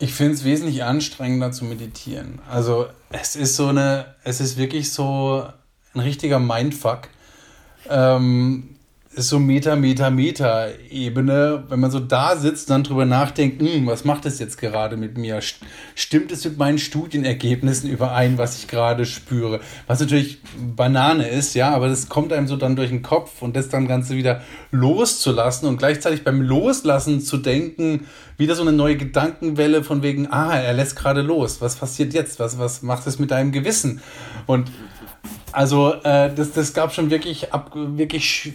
[0.00, 2.40] Ich finde es wesentlich anstrengender zu meditieren.
[2.50, 5.46] Also es ist so eine, es ist wirklich so
[5.94, 7.08] ein richtiger Mindfuck.
[7.88, 8.76] Ähm,
[9.16, 14.04] ist so Meta, Meta, Meta-Ebene, wenn man so da sitzt dann drüber nachdenkt, hm, was
[14.04, 15.40] macht das jetzt gerade mit mir?
[15.94, 19.60] Stimmt es mit meinen Studienergebnissen überein, was ich gerade spüre?
[19.86, 20.38] Was natürlich
[20.76, 23.88] Banane ist, ja, aber das kommt einem so dann durch den Kopf und das dann
[23.88, 28.06] Ganze wieder loszulassen und gleichzeitig beim Loslassen zu denken,
[28.36, 31.60] wieder so eine neue Gedankenwelle von wegen, ah, er lässt gerade los.
[31.60, 32.40] Was passiert jetzt?
[32.40, 34.00] Was, was macht es mit deinem Gewissen?
[34.46, 34.70] Und
[35.52, 38.54] also, äh, das, das gab schon wirklich, ab, wirklich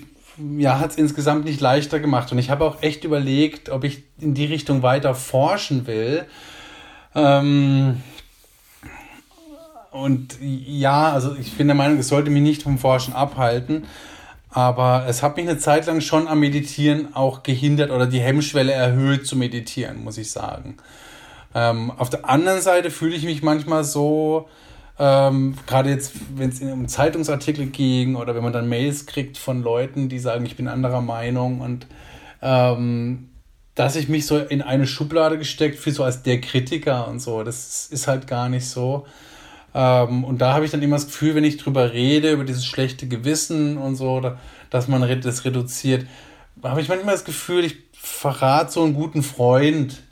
[0.58, 2.32] ja, hat es insgesamt nicht leichter gemacht.
[2.32, 6.26] Und ich habe auch echt überlegt, ob ich in die Richtung weiter forschen will.
[7.16, 8.02] Ähm,
[9.92, 13.86] und ja, also ich bin der Meinung, es sollte mich nicht vom Forschen abhalten.
[14.52, 18.72] Aber es hat mich eine Zeit lang schon am Meditieren auch gehindert oder die Hemmschwelle
[18.72, 20.78] erhöht zu meditieren, muss ich sagen.
[21.54, 24.50] Ähm, auf der anderen Seite fühle ich mich manchmal so,
[25.00, 29.64] ähm, Gerade jetzt, wenn es um Zeitungsartikel ging oder wenn man dann Mails kriegt von
[29.64, 31.88] Leuten, die sagen, ich bin anderer Meinung und
[32.42, 33.30] ähm,
[33.76, 37.44] dass ich mich so in eine Schublade gesteckt fühle, so als der Kritiker und so,
[37.44, 39.06] das ist halt gar nicht so.
[39.74, 42.66] Ähm, und da habe ich dann immer das Gefühl, wenn ich drüber rede, über dieses
[42.66, 44.22] schlechte Gewissen und so,
[44.70, 46.08] dass man das reduziert,
[46.62, 50.04] habe ich manchmal das Gefühl, ich verrate so einen guten Freund,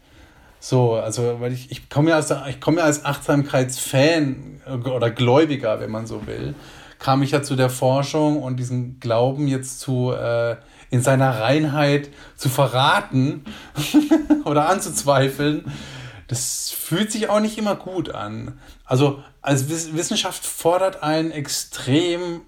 [0.59, 5.79] so, also, weil ich, ich komme ja als, ich komme ja als Achtsamkeitsfan oder Gläubiger,
[5.79, 6.55] wenn man so will,
[6.99, 10.57] kam ich ja zu der Forschung und diesen Glauben jetzt zu, äh,
[10.89, 13.45] in seiner Reinheit zu verraten
[14.45, 15.71] oder anzuzweifeln.
[16.27, 18.59] Das fühlt sich auch nicht immer gut an.
[18.83, 22.41] Also, als Wissenschaft fordert einen extrem,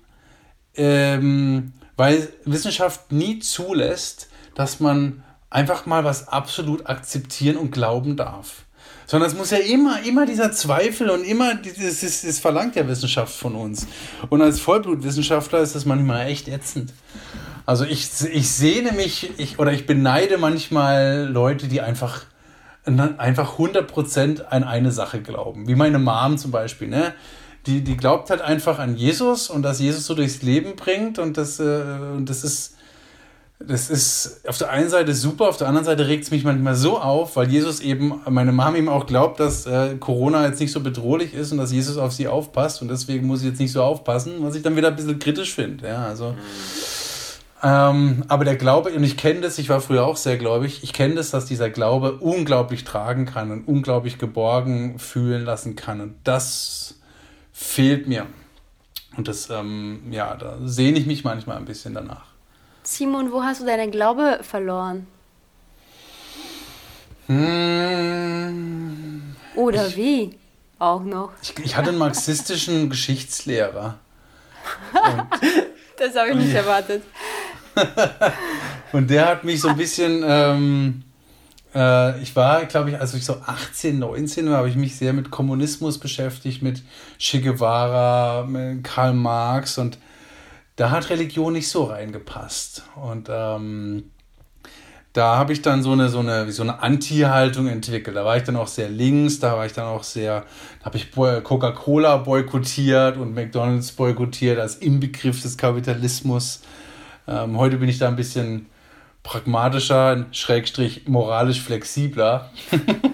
[0.75, 8.63] ähm, weil Wissenschaft nie zulässt, dass man einfach mal was absolut akzeptieren und glauben darf.
[9.05, 12.87] Sondern es muss ja immer, immer dieser Zweifel und immer, das, das, das verlangt ja
[12.87, 13.87] Wissenschaft von uns.
[14.29, 16.93] Und als Vollblutwissenschaftler ist das manchmal echt ätzend.
[17.65, 22.25] Also ich, ich sehne mich, ich, oder ich beneide manchmal Leute, die einfach,
[22.85, 25.67] einfach 100% an eine Sache glauben.
[25.67, 27.13] Wie meine Mom zum Beispiel, ne?
[27.65, 31.37] die, die glaubt halt einfach an Jesus und dass Jesus so durchs Leben bringt und
[31.37, 31.83] das, äh,
[32.15, 32.75] und das ist
[33.59, 36.75] das ist auf der einen Seite super, auf der anderen Seite regt es mich manchmal
[36.75, 40.71] so auf, weil Jesus eben, meine Mama ihm auch glaubt, dass äh, Corona jetzt nicht
[40.71, 43.73] so bedrohlich ist und dass Jesus auf sie aufpasst und deswegen muss ich jetzt nicht
[43.73, 45.87] so aufpassen, was ich dann wieder ein bisschen kritisch finde.
[45.87, 46.35] Ja, also.
[47.61, 50.93] Ähm, aber der Glaube, und ich kenne das, ich war früher auch sehr gläubig, ich
[50.93, 55.99] kenne das, dass dieser Glaube unglaublich tragen kann und unglaublich geborgen fühlen lassen kann.
[55.99, 56.95] Und das
[57.51, 58.25] fehlt mir.
[59.17, 62.28] Und das, ähm, ja, da sehne ich mich manchmal ein bisschen danach.
[62.89, 65.05] Simon, wo hast du deinen Glaube verloren?
[67.27, 68.55] Hm,
[69.55, 70.35] Oder ich, wie?
[70.79, 71.33] Auch noch.
[71.43, 73.99] Ich, ich hatte einen marxistischen Geschichtslehrer.
[75.99, 77.03] das habe ich nicht erwartet.
[78.91, 81.03] und der hat mich so ein bisschen, ähm,
[81.75, 85.13] äh, ich war, glaube ich, als ich so 18, 19 war, habe ich mich sehr
[85.13, 86.81] mit Kommunismus beschäftigt, mit
[87.19, 89.99] Che Guevara, mit Karl Marx und
[90.79, 92.83] da hat Religion nicht so reingepasst.
[92.95, 94.11] Und ähm,
[95.11, 98.15] da habe ich dann so eine, so eine, so eine Anti-Haltung entwickelt.
[98.15, 100.45] Da war ich dann auch sehr links, da war ich dann auch sehr,
[100.79, 106.61] da habe ich Coca-Cola boykottiert und McDonalds boykottiert als Inbegriff des Kapitalismus.
[107.27, 108.67] Ähm, heute bin ich da ein bisschen
[109.21, 112.51] pragmatischer, schrägstrich moralisch flexibler.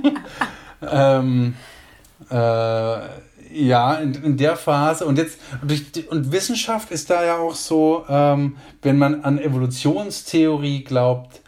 [0.88, 1.56] ähm,
[2.30, 3.00] äh,
[3.56, 5.06] ja, in, in der Phase.
[5.06, 5.40] Und jetzt,
[6.10, 11.42] und Wissenschaft ist da ja auch so, ähm, wenn man an Evolutionstheorie glaubt,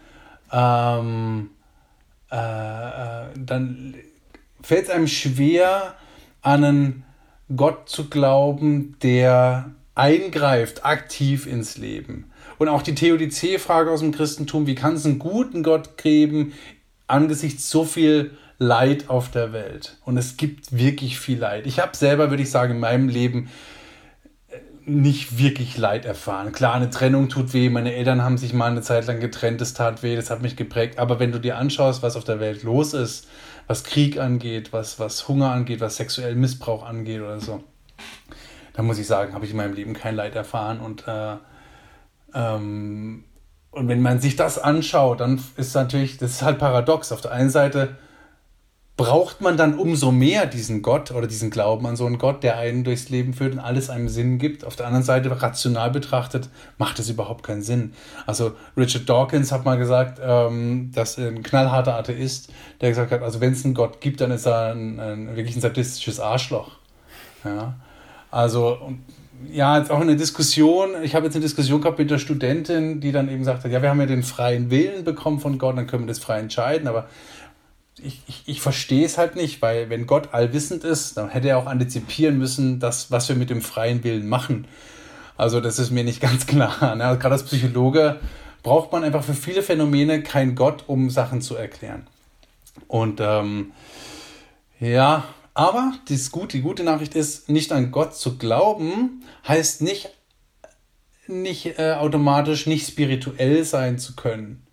[0.52, 1.50] ähm,
[2.32, 3.96] äh, äh, dann
[4.62, 5.96] fällt es einem schwer,
[6.42, 7.04] an einen
[7.56, 12.32] Gott zu glauben, der eingreift aktiv ins Leben.
[12.58, 16.54] Und auch die Theodizee-Frage aus dem Christentum, wie kann es einen guten Gott geben
[17.08, 19.98] angesichts so viel Leid auf der Welt.
[20.04, 21.68] Und es gibt wirklich viel Leid.
[21.68, 23.50] Ich habe selber, würde ich sagen, in meinem Leben
[24.50, 26.52] äh, nicht wirklich Leid erfahren.
[26.52, 27.70] Klar, eine Trennung tut weh.
[27.70, 29.62] Meine Eltern haben sich mal eine Zeit lang getrennt.
[29.62, 30.16] Das tat weh.
[30.16, 30.98] Das hat mich geprägt.
[30.98, 33.28] Aber wenn du dir anschaust, was auf der Welt los ist,
[33.68, 37.64] was Krieg angeht, was, was Hunger angeht, was sexuellen Missbrauch angeht oder so,
[38.74, 40.80] dann muss ich sagen, habe ich in meinem Leben kein Leid erfahren.
[40.80, 41.36] Und, äh,
[42.34, 43.24] ähm,
[43.70, 47.12] und wenn man sich das anschaut, dann ist natürlich, das ist halt paradox.
[47.12, 47.98] Auf der einen Seite
[48.98, 52.58] braucht man dann umso mehr diesen Gott oder diesen Glauben an so einen Gott, der
[52.58, 54.66] einen durchs Leben führt und alles einem Sinn gibt.
[54.66, 57.94] Auf der anderen Seite, rational betrachtet, macht es überhaupt keinen Sinn.
[58.26, 63.40] Also Richard Dawkins hat mal gesagt, ähm, dass ein knallharter Atheist, der gesagt hat, also
[63.40, 66.72] wenn es einen Gott gibt, dann ist er ein, ein, wirklich ein sadistisches Arschloch.
[67.46, 67.76] Ja.
[68.32, 68.80] Also,
[69.52, 73.12] ja, jetzt auch eine Diskussion, ich habe jetzt eine Diskussion gehabt mit der Studentin, die
[73.12, 76.04] dann eben sagt, ja, wir haben ja den freien Willen bekommen von Gott, dann können
[76.04, 77.08] wir das frei entscheiden, aber
[78.04, 81.58] ich, ich, ich verstehe es halt nicht, weil wenn Gott allwissend ist, dann hätte er
[81.58, 84.68] auch antizipieren müssen, dass, was wir mit dem freien Willen machen.
[85.38, 86.96] Also das ist mir nicht ganz klar.
[86.96, 87.06] Ne?
[87.06, 88.20] Also gerade als Psychologe
[88.64, 92.08] braucht man einfach für viele Phänomene keinen Gott, um Sachen zu erklären.
[92.88, 93.72] Und ähm,
[94.80, 100.10] ja, aber das gut, die gute Nachricht ist, nicht an Gott zu glauben, heißt nicht,
[101.28, 104.67] nicht äh, automatisch nicht spirituell sein zu können.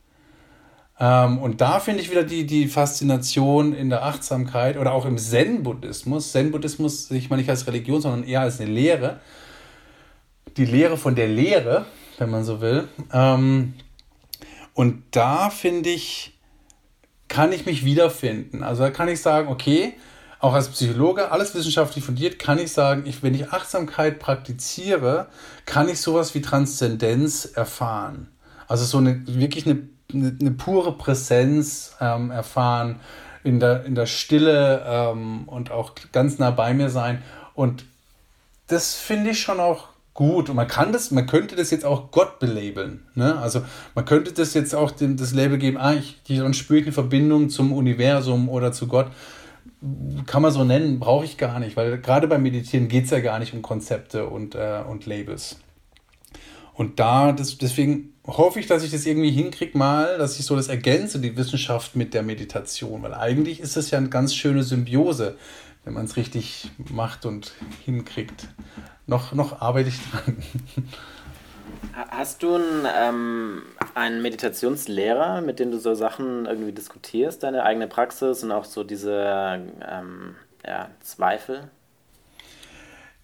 [0.99, 5.19] Ähm, und da finde ich wieder die, die Faszination in der Achtsamkeit oder auch im
[5.19, 6.33] Zen-Buddhismus.
[6.33, 9.21] Zen-Buddhismus sehe ich mal nicht als Religion, sondern eher als eine Lehre.
[10.57, 11.87] Die Lehre von der Lehre,
[12.19, 12.89] wenn man so will.
[13.13, 13.75] Ähm,
[14.73, 16.39] und da finde ich,
[17.29, 18.63] kann ich mich wiederfinden.
[18.63, 19.95] Also da kann ich sagen, okay,
[20.39, 25.29] auch als Psychologe, alles wissenschaftlich fundiert, kann ich sagen, ich, wenn ich Achtsamkeit praktiziere,
[25.65, 28.29] kann ich sowas wie Transzendenz erfahren.
[28.69, 33.01] Also so eine wirklich eine eine, eine pure Präsenz ähm, erfahren,
[33.43, 37.23] in der, in der Stille ähm, und auch ganz nah bei mir sein.
[37.55, 37.85] Und
[38.67, 40.49] das finde ich schon auch gut.
[40.49, 43.07] Und man kann das, man könnte das jetzt auch Gott belabeln.
[43.15, 43.39] Ne?
[43.39, 43.63] Also
[43.95, 46.93] man könnte das jetzt auch dem, das Label geben, ah, ich, dann spüre ich eine
[46.93, 49.09] Verbindung zum Universum oder zu Gott.
[50.27, 53.21] Kann man so nennen, brauche ich gar nicht, weil gerade beim Meditieren geht es ja
[53.21, 55.59] gar nicht um Konzepte und, äh, und Labels.
[56.73, 60.57] Und da, das, deswegen hoffe ich, dass ich das irgendwie hinkriege mal, dass ich so
[60.57, 63.03] das ergänze, die Wissenschaft mit der Meditation.
[63.03, 65.37] Weil eigentlich ist es ja eine ganz schöne Symbiose,
[65.85, 67.53] wenn man es richtig macht und
[67.85, 68.49] hinkriegt.
[69.07, 70.39] Noch, noch arbeite ich dran.
[71.93, 73.63] Hast du einen, ähm,
[73.95, 78.85] einen Meditationslehrer, mit dem du so Sachen irgendwie diskutierst, deine eigene Praxis und auch so
[78.85, 80.35] diese ähm,
[80.67, 81.71] ja, Zweifel?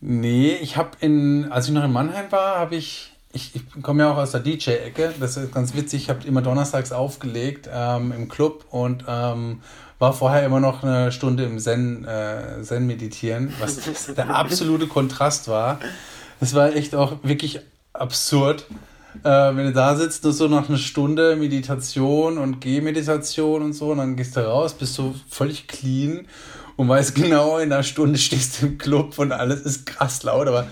[0.00, 4.02] Nee, ich habe in, als ich noch in Mannheim war, habe ich ich, ich komme
[4.02, 5.14] ja auch aus der DJ-Ecke.
[5.20, 6.02] Das ist ganz witzig.
[6.04, 9.60] Ich habe immer donnerstags aufgelegt ähm, im Club und ähm,
[9.98, 15.46] war vorher immer noch eine Stunde im Zen, äh, Zen meditieren, was der absolute Kontrast
[15.46, 15.78] war.
[16.40, 17.60] Das war echt auch wirklich
[17.92, 18.66] absurd.
[19.22, 23.90] Äh, wenn du da sitzt, nur so nach einer Stunde Meditation und Gehmeditation und so,
[23.90, 26.26] und dann gehst du raus, bist so völlig clean
[26.76, 30.48] und weißt genau, in einer Stunde stehst du im Club und alles ist krass laut,
[30.48, 30.66] aber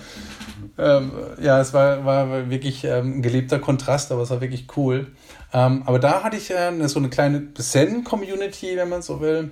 [0.78, 5.08] ähm, ja, es war, war wirklich ähm, ein gelebter Kontrast, aber es war wirklich cool.
[5.52, 9.50] Ähm, aber da hatte ich äh, so eine kleine Zen-Community, wenn man so will.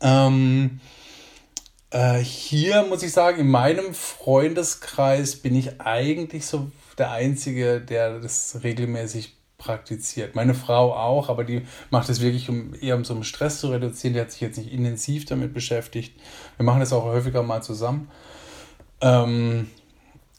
[0.00, 0.80] Ähm,
[1.90, 8.20] äh, hier muss ich sagen, in meinem Freundeskreis bin ich eigentlich so der Einzige, der
[8.20, 10.34] das regelmäßig praktiziert.
[10.34, 13.70] Meine Frau auch, aber die macht es wirklich, um eher um so einen Stress zu
[13.70, 14.14] reduzieren.
[14.14, 16.14] Die hat sich jetzt nicht intensiv damit beschäftigt.
[16.56, 18.08] Wir machen das auch häufiger mal zusammen.
[19.00, 19.68] Ähm,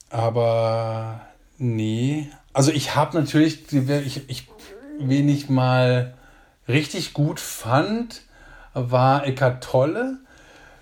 [0.09, 1.21] aber
[1.57, 2.29] nee.
[2.53, 4.49] Also ich habe natürlich, ich, ich,
[4.99, 6.13] wen ich mal
[6.67, 8.21] richtig gut fand,
[8.73, 10.19] war Eckart Tolle.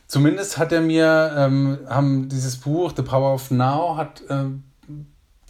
[0.07, 4.63] Zumindest hat er mir, ähm, haben dieses Buch The Power of Now, hat ähm,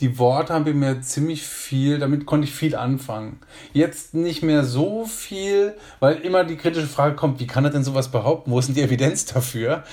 [0.01, 3.39] die Worte haben mir ziemlich viel, damit konnte ich viel anfangen.
[3.71, 7.83] Jetzt nicht mehr so viel, weil immer die kritische Frage kommt, wie kann er denn
[7.83, 8.51] sowas behaupten?
[8.51, 9.83] Wo ist denn die Evidenz dafür?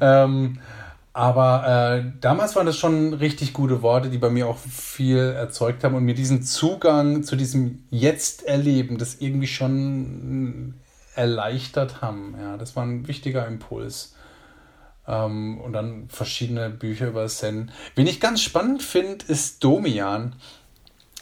[0.00, 0.58] Ähm,
[1.16, 5.82] aber äh, damals waren das schon richtig gute Worte, die bei mir auch viel erzeugt
[5.82, 10.74] haben und mir diesen Zugang zu diesem Jetzt-Erleben, das irgendwie schon
[11.14, 12.34] erleichtert haben.
[12.38, 14.14] Ja, das war ein wichtiger Impuls.
[15.08, 17.70] Ähm, und dann verschiedene Bücher über Zen.
[17.94, 20.34] Wen ich ganz spannend finde, ist Domian.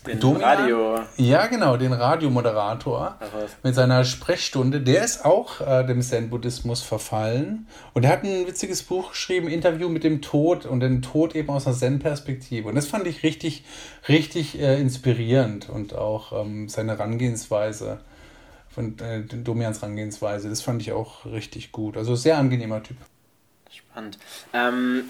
[0.07, 1.01] Den Domian, Radio.
[1.17, 3.19] Ja, genau, den Radiomoderator
[3.63, 4.81] mit seiner Sprechstunde.
[4.81, 7.67] Der ist auch äh, dem Zen-Buddhismus verfallen.
[7.95, 11.51] Und er hat ein witziges Buch geschrieben, Interview mit dem Tod und den Tod eben
[11.51, 12.69] aus einer Zen-Perspektive.
[12.69, 13.65] Und das fand ich richtig,
[14.09, 18.01] richtig äh, inspirierend und auch ähm, seine Herangehensweise
[18.75, 21.97] von äh, Domians Herangehensweise, das fand ich auch richtig gut.
[21.97, 22.97] Also sehr angenehmer Typ.
[23.71, 24.19] Spannend.
[24.53, 25.05] Ähm,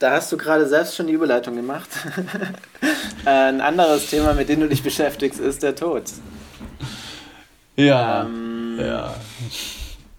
[0.00, 1.88] da hast du gerade selbst schon die Überleitung gemacht.
[3.24, 6.04] Ein anderes Thema, mit dem du dich beschäftigst, ist der Tod.
[7.76, 8.22] Ja.
[8.22, 9.14] Ähm, ja.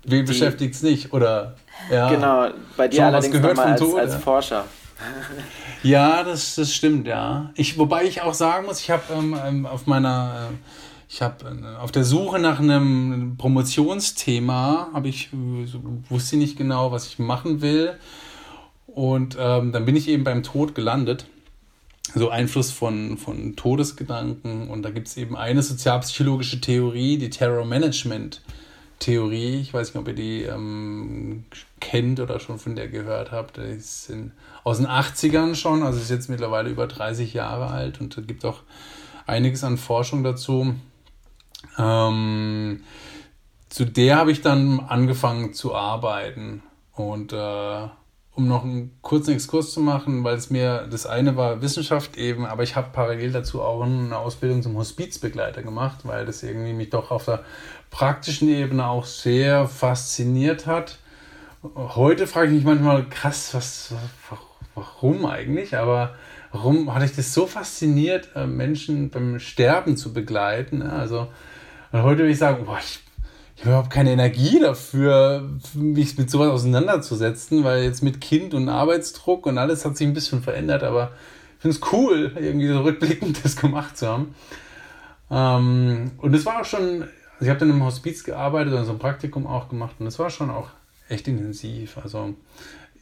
[0.04, 1.12] Wen beschäftigt es nicht?
[1.14, 1.56] Oder?
[1.92, 2.10] Ja.
[2.10, 4.20] Genau, bei dir allerdings gehört nochmal als, Tod, als ja.
[4.20, 4.66] Forscher.
[5.82, 7.50] Ja, das, das stimmt, ja.
[7.56, 10.56] Ich, wobei ich auch sagen muss, ich habe ähm, ähm, auf meiner, äh,
[11.10, 15.68] ich habe äh, auf der Suche nach einem Promotionsthema, habe ich, äh,
[16.08, 17.98] wusste nicht genau, was ich machen will.
[18.94, 21.26] Und ähm, dann bin ich eben beim Tod gelandet.
[22.14, 24.70] So Einfluss von, von Todesgedanken.
[24.70, 28.42] Und da gibt es eben eine sozialpsychologische Theorie, die Terror Management
[29.00, 29.60] Theorie.
[29.60, 31.46] Ich weiß nicht, ob ihr die ähm,
[31.80, 33.58] kennt oder schon von der gehört habt.
[33.58, 34.12] Die ist
[34.64, 38.46] aus den 80ern schon, also ist jetzt mittlerweile über 30 Jahre alt und es gibt
[38.46, 38.62] auch
[39.26, 40.76] einiges an Forschung dazu.
[41.78, 42.84] Ähm,
[43.70, 46.62] zu der habe ich dann angefangen zu arbeiten
[46.94, 47.88] und äh,
[48.34, 52.46] um noch einen kurzen Exkurs zu machen, weil es mir, das eine war Wissenschaft eben,
[52.46, 56.90] aber ich habe parallel dazu auch eine Ausbildung zum Hospizbegleiter gemacht, weil das irgendwie mich
[56.90, 57.44] doch auf der
[57.90, 61.00] praktischen Ebene auch sehr fasziniert hat.
[61.76, 63.94] Heute frage ich mich manchmal, krass, was,
[64.76, 65.76] warum eigentlich?
[65.76, 66.16] Aber
[66.54, 70.82] warum hatte ich das so fasziniert, äh, Menschen beim Sterben zu begleiten?
[70.82, 71.28] Also
[71.92, 73.02] heute würde ich sagen, boah, ich
[73.62, 78.70] ich habe überhaupt keine Energie dafür, mich mit sowas auseinanderzusetzen, weil jetzt mit Kind und
[78.70, 81.12] Arbeitsdruck und alles hat sich ein bisschen verändert, aber
[81.58, 84.34] ich finde es cool, irgendwie so rückblickend das gemacht zu haben.
[85.30, 88.94] Ähm, und es war auch schon, also ich habe dann im Hospiz gearbeitet und so
[88.94, 90.70] ein Praktikum auch gemacht und es war schon auch
[91.08, 92.00] echt intensiv.
[92.00, 92.34] Also,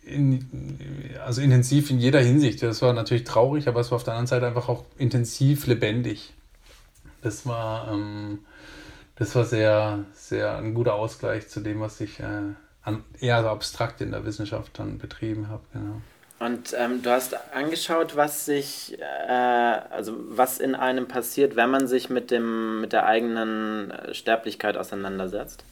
[0.04, 0.46] in,
[1.26, 2.62] also intensiv in jeder Hinsicht.
[2.64, 6.34] Das war natürlich traurig, aber es war auf der anderen Seite einfach auch intensiv lebendig.
[7.22, 7.94] Das war.
[7.94, 8.40] Ähm,
[9.20, 12.54] das war sehr, sehr ein guter Ausgleich zu dem, was ich äh,
[12.84, 15.62] an, eher so abstrakt in der Wissenschaft dann betrieben habe.
[15.74, 16.02] Genau.
[16.40, 21.88] Und ähm, du hast angeschaut, was sich, äh, also was in einem passiert, wenn man
[21.88, 25.66] sich mit dem, mit der eigenen äh, Sterblichkeit auseinandersetzt.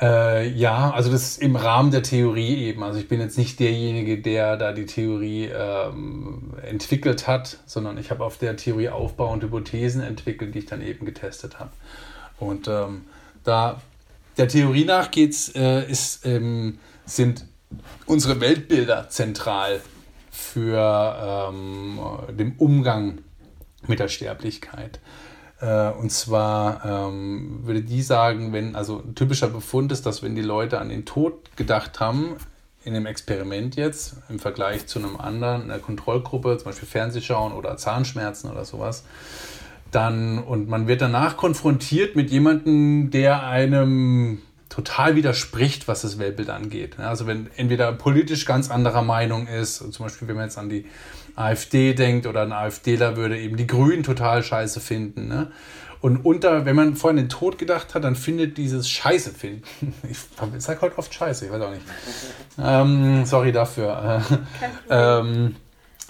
[0.00, 2.82] Äh, ja, also das ist im Rahmen der Theorie eben.
[2.82, 8.10] Also ich bin jetzt nicht derjenige, der da die Theorie ähm, entwickelt hat, sondern ich
[8.10, 11.70] habe auf der Theorie aufbauende Hypothesen entwickelt, die ich dann eben getestet habe.
[12.38, 13.04] Und ähm,
[13.44, 13.80] da
[14.36, 17.44] der Theorie nach geht's, äh, ist, ähm, sind
[18.06, 19.80] unsere Weltbilder zentral
[20.30, 21.98] für ähm,
[22.36, 23.18] den Umgang
[23.86, 25.00] mit der Sterblichkeit.
[25.60, 30.36] Äh, und zwar ähm, würde die sagen, wenn, also ein typischer Befund ist, dass wenn
[30.36, 32.36] die Leute an den Tod gedacht haben,
[32.84, 37.76] in einem Experiment jetzt im Vergleich zu einem anderen, einer Kontrollgruppe, zum Beispiel Fernsehschauen oder
[37.76, 39.04] Zahnschmerzen oder sowas,
[39.90, 46.50] dann und man wird danach konfrontiert mit jemandem, der einem total widerspricht, was das Weltbild
[46.50, 46.98] angeht.
[46.98, 50.86] Also wenn entweder politisch ganz anderer Meinung ist, zum Beispiel wenn man jetzt an die
[51.36, 55.28] AfD denkt oder ein AfDler würde eben die Grünen total scheiße finden.
[55.28, 55.50] Ne?
[56.00, 59.62] Und unter, wenn man vorhin den Tod gedacht hat, dann findet dieses Scheiße finden.
[60.08, 61.82] Ich sage heute oft Scheiße, ich weiß auch nicht.
[62.60, 64.22] Ähm, sorry dafür.
[64.90, 65.56] ähm,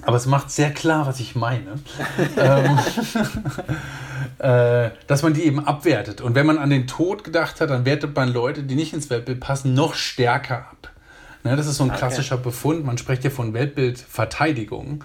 [0.02, 1.78] aber es macht sehr klar, was ich meine.
[2.36, 2.78] ähm,
[4.38, 6.20] äh, dass man die eben abwertet.
[6.20, 9.10] Und wenn man an den Tod gedacht hat, dann wertet man Leute, die nicht ins
[9.10, 10.90] Weltbild passen, noch stärker ab.
[11.44, 11.98] Ne, das ist so ein okay.
[11.98, 12.84] klassischer Befund.
[12.84, 15.04] Man spricht ja von Weltbildverteidigung.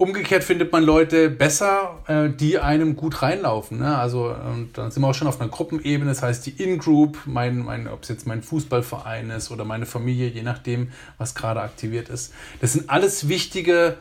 [0.00, 3.80] Umgekehrt findet man Leute besser, äh, die einem gut reinlaufen.
[3.80, 3.98] Ne?
[3.98, 6.10] Also und dann sind wir auch schon auf einer Gruppenebene.
[6.10, 10.28] Das heißt, die In-Group, mein, mein, ob es jetzt mein Fußballverein ist oder meine Familie,
[10.28, 12.32] je nachdem, was gerade aktiviert ist.
[12.62, 13.98] Das sind alles wichtige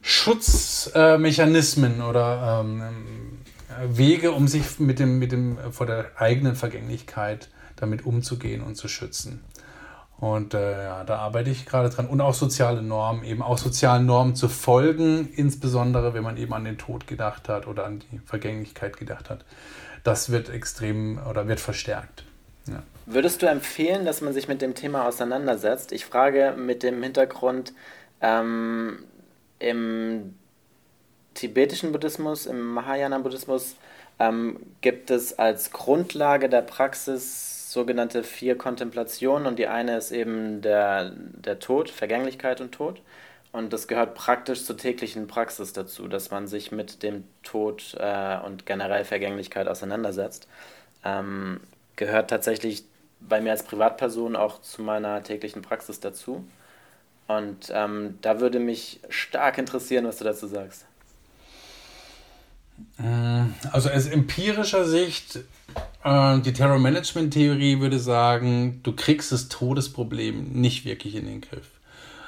[0.00, 2.80] Schutzmechanismen äh, oder ähm,
[3.86, 8.88] Wege, um sich mit dem, mit dem vor der eigenen Vergänglichkeit damit umzugehen und zu
[8.88, 9.44] schützen.
[10.20, 12.06] Und äh, ja, da arbeite ich gerade dran.
[12.06, 16.64] Und auch soziale Normen, eben auch sozialen Normen zu folgen, insbesondere wenn man eben an
[16.64, 19.44] den Tod gedacht hat oder an die Vergänglichkeit gedacht hat.
[20.02, 22.24] Das wird extrem oder wird verstärkt.
[22.66, 22.82] Ja.
[23.06, 25.92] Würdest du empfehlen, dass man sich mit dem Thema auseinandersetzt?
[25.92, 27.72] Ich frage mit dem Hintergrund,
[28.20, 29.04] ähm,
[29.60, 30.34] im
[31.34, 33.76] tibetischen Buddhismus, im Mahayana-Buddhismus
[34.18, 40.62] ähm, gibt es als Grundlage der Praxis sogenannte vier Kontemplationen und die eine ist eben
[40.62, 43.00] der, der Tod, Vergänglichkeit und Tod.
[43.52, 48.38] Und das gehört praktisch zur täglichen Praxis dazu, dass man sich mit dem Tod äh,
[48.44, 50.48] und generell Vergänglichkeit auseinandersetzt.
[51.04, 51.60] Ähm,
[51.96, 52.84] gehört tatsächlich
[53.20, 56.44] bei mir als Privatperson auch zu meiner täglichen Praxis dazu.
[57.26, 60.87] Und ähm, da würde mich stark interessieren, was du dazu sagst.
[63.70, 65.40] Also aus empirischer Sicht
[66.04, 71.70] äh, die Terror-Management-Theorie würde sagen, du kriegst das Todesproblem nicht wirklich in den Griff.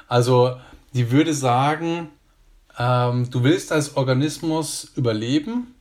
[0.07, 0.57] Also,
[0.93, 2.09] die würde sagen,
[2.77, 5.73] ähm, du willst als Organismus überleben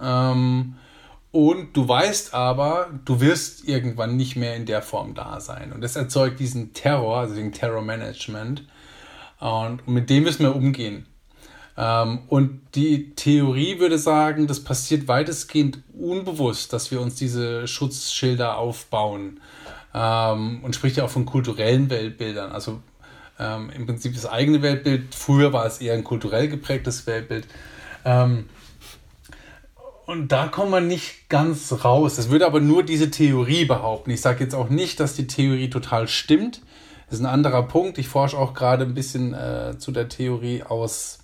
[0.00, 0.76] ähm,
[1.32, 5.72] und du weißt aber, du wirst irgendwann nicht mehr in der Form da sein.
[5.72, 8.64] Und das erzeugt diesen Terror, also den Terror-Management.
[9.40, 11.06] Und mit dem müssen wir umgehen.
[11.78, 18.58] Ähm, und die Theorie würde sagen, das passiert weitestgehend unbewusst, dass wir uns diese Schutzschilder
[18.58, 19.38] aufbauen.
[19.94, 22.50] Ähm, und spricht ja auch von kulturellen Weltbildern.
[22.50, 22.80] Also
[23.38, 25.14] ähm, im Prinzip das eigene Weltbild.
[25.14, 27.46] Früher war es eher ein kulturell geprägtes Weltbild.
[30.06, 32.16] und da kommen wir nicht ganz raus.
[32.16, 34.10] Das würde aber nur diese Theorie behaupten.
[34.10, 36.62] Ich sage jetzt auch nicht, dass die Theorie total stimmt.
[37.06, 37.98] Das ist ein anderer Punkt.
[37.98, 41.18] Ich forsche auch gerade ein bisschen äh, zu der Theorie aus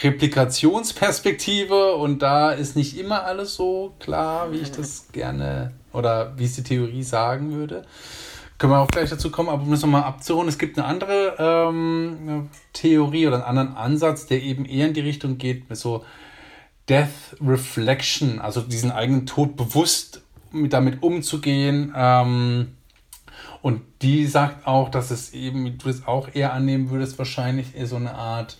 [0.00, 6.44] Replikationsperspektive und da ist nicht immer alles so klar, wie ich das gerne oder wie
[6.44, 7.84] es die Theorie sagen würde.
[8.58, 11.34] Können wir auch gleich dazu kommen, aber um das nochmal abzuholen, es gibt eine andere
[11.38, 16.04] ähm, Theorie oder einen anderen Ansatz, der eben eher in die Richtung geht, mit so
[16.88, 20.22] Death Reflection, also diesen eigenen Tod bewusst
[20.52, 21.92] mit, damit umzugehen.
[21.96, 22.76] Ähm,
[23.62, 27.96] und die sagt auch, dass es eben, du es auch eher annehmen würdest, wahrscheinlich so
[27.96, 28.58] eine Art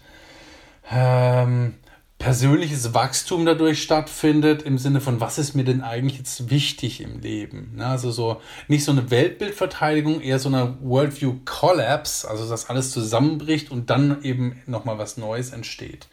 [0.90, 1.74] ähm,
[2.22, 7.18] persönliches Wachstum dadurch stattfindet, im Sinne von, was ist mir denn eigentlich jetzt wichtig im
[7.20, 7.72] Leben?
[7.74, 7.86] Ne?
[7.86, 13.72] Also so nicht so eine Weltbildverteidigung, eher so eine Worldview Collapse, also dass alles zusammenbricht
[13.72, 16.06] und dann eben nochmal was Neues entsteht.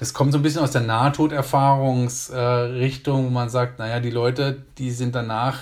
[0.00, 4.64] Das kommt so ein bisschen aus der Nahtoderfahrungsrichtung, äh, wo man sagt, naja, die Leute,
[4.78, 5.60] die sind danach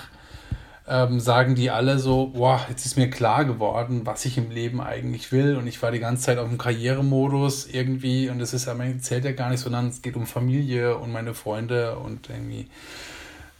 [0.87, 4.81] ähm, sagen die alle so, boah, jetzt ist mir klar geworden, was ich im Leben
[4.81, 8.67] eigentlich will und ich war die ganze Zeit auf dem Karrieremodus irgendwie und es ist
[8.67, 12.67] aber zählt ja gar nicht, sondern es geht um Familie und meine Freunde und irgendwie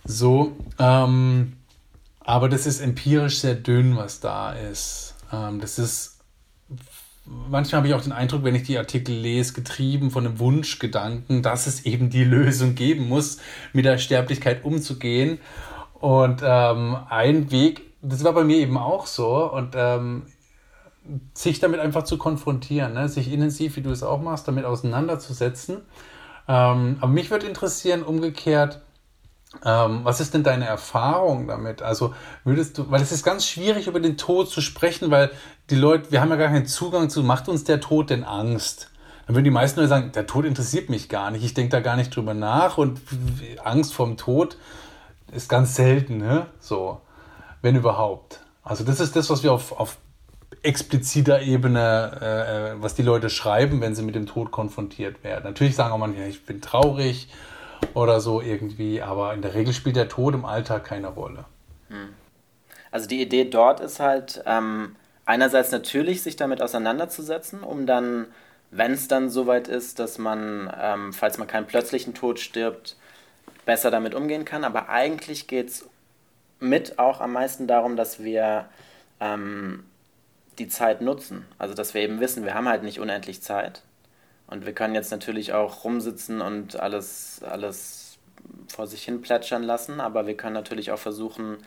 [0.03, 0.57] so.
[0.79, 1.53] Ähm,
[2.19, 5.15] aber das ist empirisch sehr dünn, was da ist.
[5.31, 6.13] Ähm, das ist
[7.25, 11.41] manchmal habe ich auch den Eindruck, wenn ich die Artikel lese, getrieben von einem Wunschgedanken,
[11.41, 13.37] dass es eben die Lösung geben muss,
[13.71, 15.39] mit der Sterblichkeit umzugehen.
[16.03, 20.23] Und ähm, ein Weg, das war bei mir eben auch so, und ähm,
[21.33, 23.07] sich damit einfach zu konfrontieren, ne?
[23.07, 25.77] sich intensiv, wie du es auch machst, damit auseinanderzusetzen.
[26.45, 28.81] Ähm, aber mich würde interessieren, umgekehrt,
[29.63, 31.81] ähm, was ist denn deine Erfahrung damit?
[31.81, 35.31] Also würdest du, weil es ist ganz schwierig, über den Tod zu sprechen, weil
[35.69, 38.91] die Leute, wir haben ja gar keinen Zugang zu, macht uns der Tod denn Angst?
[39.25, 41.79] Dann würden die meisten Leute sagen, der Tod interessiert mich gar nicht, ich denke da
[41.79, 42.99] gar nicht drüber nach und
[43.63, 44.57] Angst vorm Tod
[45.35, 46.47] ist ganz selten, ne?
[46.59, 47.01] So,
[47.61, 48.39] wenn überhaupt.
[48.63, 49.97] Also das ist das, was wir auf, auf
[50.61, 55.43] expliziter Ebene, äh, äh, was die Leute schreiben, wenn sie mit dem Tod konfrontiert werden.
[55.43, 57.27] Natürlich sagen auch manche, ich bin traurig
[57.93, 61.45] oder so irgendwie, aber in der Regel spielt der Tod im Alltag keine Rolle.
[61.89, 62.09] Hm.
[62.91, 68.27] Also die Idee dort ist halt, ähm, einerseits natürlich sich damit auseinanderzusetzen, um dann,
[68.71, 72.95] wenn es dann soweit ist, dass man, ähm, falls man keinen plötzlichen Tod stirbt,
[73.65, 74.63] besser damit umgehen kann.
[74.63, 75.89] Aber eigentlich geht es
[76.59, 78.69] mit auch am meisten darum, dass wir
[79.19, 79.85] ähm,
[80.59, 81.45] die Zeit nutzen.
[81.57, 83.83] Also dass wir eben wissen, wir haben halt nicht unendlich Zeit.
[84.47, 88.17] Und wir können jetzt natürlich auch rumsitzen und alles, alles
[88.67, 91.57] vor sich hin plätschern lassen, aber wir können natürlich auch versuchen,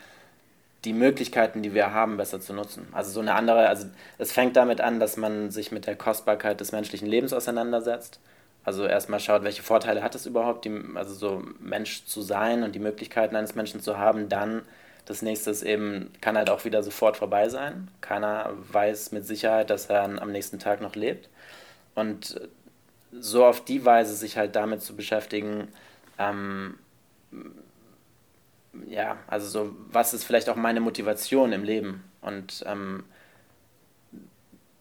[0.84, 2.86] die Möglichkeiten, die wir haben, besser zu nutzen.
[2.92, 3.86] Also so eine andere, also
[4.18, 8.20] es fängt damit an, dass man sich mit der Kostbarkeit des menschlichen Lebens auseinandersetzt.
[8.66, 12.74] Also erstmal schaut, welche Vorteile hat es überhaupt, die, also so Mensch zu sein und
[12.74, 14.28] die Möglichkeiten eines Menschen zu haben.
[14.28, 14.62] Dann
[15.04, 17.88] das nächste ist eben, kann halt auch wieder sofort vorbei sein.
[18.00, 21.28] Keiner weiß mit Sicherheit, dass er am nächsten Tag noch lebt.
[21.94, 22.40] Und
[23.12, 25.68] so auf die Weise sich halt damit zu beschäftigen,
[26.18, 26.74] ähm,
[28.88, 32.02] ja, also so, was ist vielleicht auch meine Motivation im Leben?
[32.20, 33.04] Und ähm,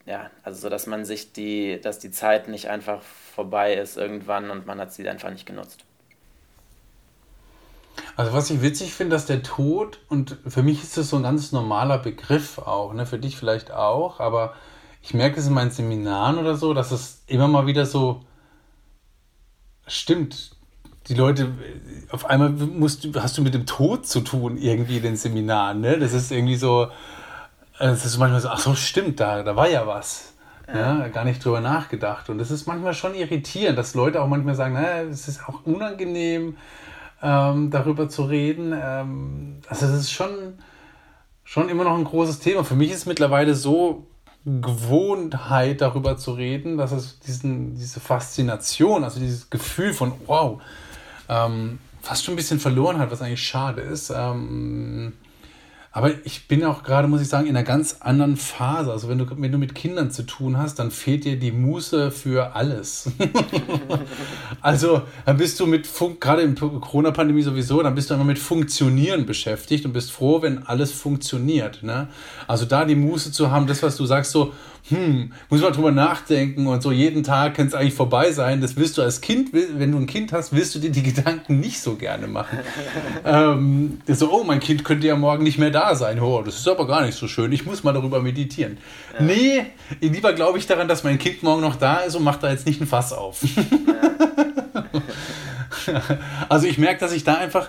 [0.06, 3.02] ja, also so, dass man sich die, dass die Zeit nicht einfach
[3.36, 5.84] vorbei ist irgendwann und man hat sie einfach nicht genutzt.
[8.16, 11.22] Also was ich witzig finde, dass der Tod, und für mich ist das so ein
[11.22, 14.54] ganz normaler Begriff auch, ne, für dich vielleicht auch, aber
[15.02, 18.24] ich merke es in meinen Seminaren oder so, dass es immer mal wieder so
[19.86, 20.52] stimmt,
[21.08, 21.52] die Leute,
[22.10, 25.80] auf einmal musst, hast du mit dem Tod zu tun, irgendwie in den Seminaren.
[25.80, 25.98] Ne?
[25.98, 26.88] Das ist irgendwie so,
[27.78, 30.32] es ist manchmal so, ach so, stimmt, da, da war ja was.
[30.72, 31.08] Ja.
[31.08, 32.28] gar nicht drüber nachgedacht.
[32.28, 35.64] Und das ist manchmal schon irritierend, dass Leute auch manchmal sagen, naja, es ist auch
[35.64, 36.56] unangenehm,
[37.22, 38.72] ähm, darüber zu reden.
[38.72, 40.58] Ähm, also das ist schon,
[41.44, 42.64] schon immer noch ein großes Thema.
[42.64, 44.06] Für mich ist es mittlerweile so
[44.44, 50.60] Gewohnheit, darüber zu reden, dass es diesen, diese Faszination, also dieses Gefühl von, wow,
[51.28, 54.10] ähm, fast schon ein bisschen verloren hat, was eigentlich schade ist.
[54.10, 55.14] Ähm,
[55.96, 58.92] aber ich bin auch gerade, muss ich sagen, in einer ganz anderen Phase.
[58.92, 62.10] Also wenn du, wenn du mit Kindern zu tun hast, dann fehlt dir die Muße
[62.10, 63.10] für alles.
[64.60, 68.38] also dann bist du mit, Fun gerade in Corona-Pandemie sowieso, dann bist du immer mit
[68.38, 71.82] Funktionieren beschäftigt und bist froh, wenn alles funktioniert.
[71.82, 72.08] Ne?
[72.46, 74.52] Also da die Muße zu haben, das, was du sagst, so,
[74.88, 78.60] hm, muss man drüber nachdenken und so jeden Tag kann es eigentlich vorbei sein.
[78.60, 81.58] Das willst du als Kind, wenn du ein Kind hast, willst du dir die Gedanken
[81.58, 82.58] nicht so gerne machen.
[83.24, 86.20] ähm, so, oh, mein Kind könnte ja morgen nicht mehr da sein.
[86.20, 87.50] Oh, das ist aber gar nicht so schön.
[87.50, 88.78] Ich muss mal darüber meditieren.
[89.14, 89.24] Ja.
[89.24, 89.66] Nee,
[90.00, 92.66] lieber glaube ich daran, dass mein Kind morgen noch da ist und macht da jetzt
[92.66, 93.40] nicht ein Fass auf.
[96.48, 97.68] Also ich merke, dass ich da einfach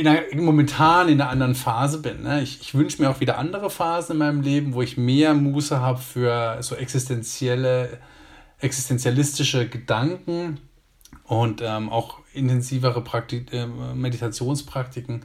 [0.00, 2.22] in einer, momentan in einer anderen Phase bin.
[2.22, 2.42] Ne?
[2.42, 5.80] Ich, ich wünsche mir auch wieder andere Phasen in meinem Leben, wo ich mehr Muße
[5.80, 7.98] habe für so existenzielle,
[8.60, 10.60] existenzialistische Gedanken
[11.24, 15.24] und ähm, auch intensivere Praktik äh, Meditationspraktiken.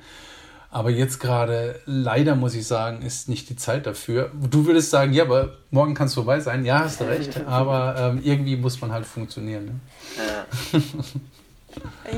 [0.71, 4.31] Aber jetzt gerade, leider muss ich sagen, ist nicht die Zeit dafür.
[4.51, 6.63] Du würdest sagen, ja, aber morgen kann es vorbei sein.
[6.63, 7.41] Ja, hast du recht.
[7.47, 9.65] Aber ähm, irgendwie muss man halt funktionieren.
[9.65, 9.79] Ne?
[10.17, 10.79] Ja.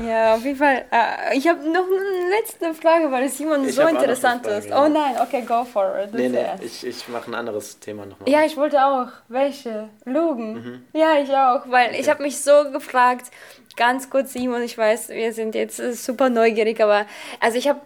[0.06, 0.84] Ja, auf jeden Fall.
[0.90, 4.68] Äh, ich habe noch eine letzte Frage, weil es Simon ich so interessant ist.
[4.70, 6.14] Oh nein, okay, go for it.
[6.14, 8.28] Nee, nee, ich, ich mache ein anderes Thema nochmal.
[8.28, 9.08] Ja, ich wollte auch.
[9.28, 9.88] Welche?
[10.04, 10.54] Lugen?
[10.54, 10.84] Mhm.
[10.92, 12.00] Ja, ich auch, weil okay.
[12.00, 13.30] ich habe mich so gefragt,
[13.76, 17.06] ganz kurz Simon, ich weiß, wir sind jetzt super neugierig, aber
[17.40, 17.80] also ich habe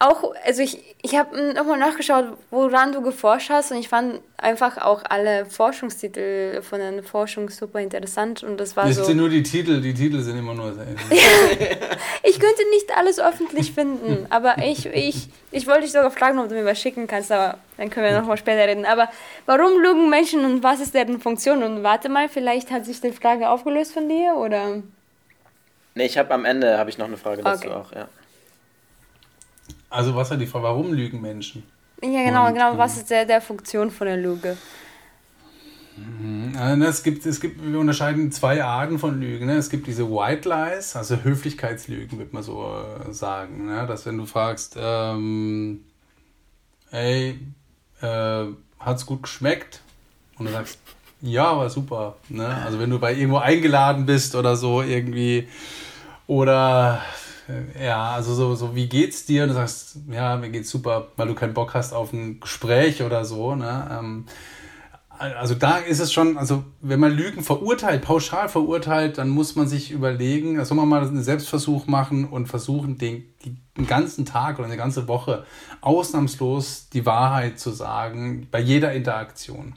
[0.00, 4.78] auch, also ich, ich habe nochmal nachgeschaut, woran du geforscht hast und ich fand einfach
[4.78, 9.04] auch alle Forschungstitel von der Forschung super interessant und das war das so...
[9.04, 10.68] sind nur die Titel, die Titel sind immer nur...
[11.10, 16.48] ich könnte nicht alles öffentlich finden, aber ich, ich, ich wollte dich sogar fragen, ob
[16.48, 18.86] du mir was schicken kannst, aber dann können wir nochmal später reden.
[18.86, 19.10] Aber
[19.44, 21.62] warum lügen Menschen und was ist deren Funktion?
[21.62, 24.82] Und warte mal, vielleicht hat sich die Frage aufgelöst von dir, oder...
[25.94, 27.76] Nee, ich habe am Ende habe ich noch eine Frage dazu okay.
[27.76, 28.08] auch, ja.
[29.90, 31.64] Also was hat die Frage, warum lügen Menschen?
[32.02, 32.78] Ja, genau, Und, genau.
[32.78, 34.56] Was ist der, der Funktion von der Lüge?
[35.96, 36.56] Mhm.
[36.56, 39.46] Also, es gibt, es gibt, wir unterscheiden zwei Arten von Lügen.
[39.46, 39.56] Ne?
[39.56, 42.72] Es gibt diese White Lies, also Höflichkeitslügen, würde man so
[43.08, 43.66] äh, sagen.
[43.66, 43.86] Ne?
[43.86, 45.84] Dass wenn du fragst, ähm,
[46.90, 47.38] ey,
[48.00, 48.44] äh,
[48.78, 49.82] hat's gut geschmeckt?
[50.38, 50.78] Und du sagst,
[51.20, 52.16] ja, war super.
[52.28, 52.46] Ne?
[52.64, 55.48] Also wenn du bei irgendwo eingeladen bist oder so irgendwie
[56.26, 57.02] oder
[57.82, 59.44] ja, also so, so, wie geht's dir?
[59.44, 63.02] Und du sagst, ja, mir geht's super, weil du keinen Bock hast auf ein Gespräch
[63.02, 63.54] oder so.
[63.54, 63.88] Ne?
[63.90, 64.24] Ähm,
[65.20, 69.68] also da ist es schon, also wenn man Lügen verurteilt, pauschal verurteilt, dann muss man
[69.68, 74.58] sich überlegen, da soll man mal einen Selbstversuch machen und versuchen, den, den ganzen Tag
[74.58, 75.44] oder eine ganze Woche
[75.82, 79.74] ausnahmslos die Wahrheit zu sagen, bei jeder Interaktion.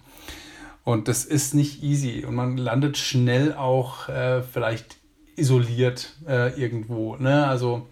[0.86, 4.98] Und das ist nicht easy und man landet schnell auch äh, vielleicht
[5.36, 7.16] isoliert äh, irgendwo.
[7.16, 7.46] Ne?
[7.48, 7.88] Also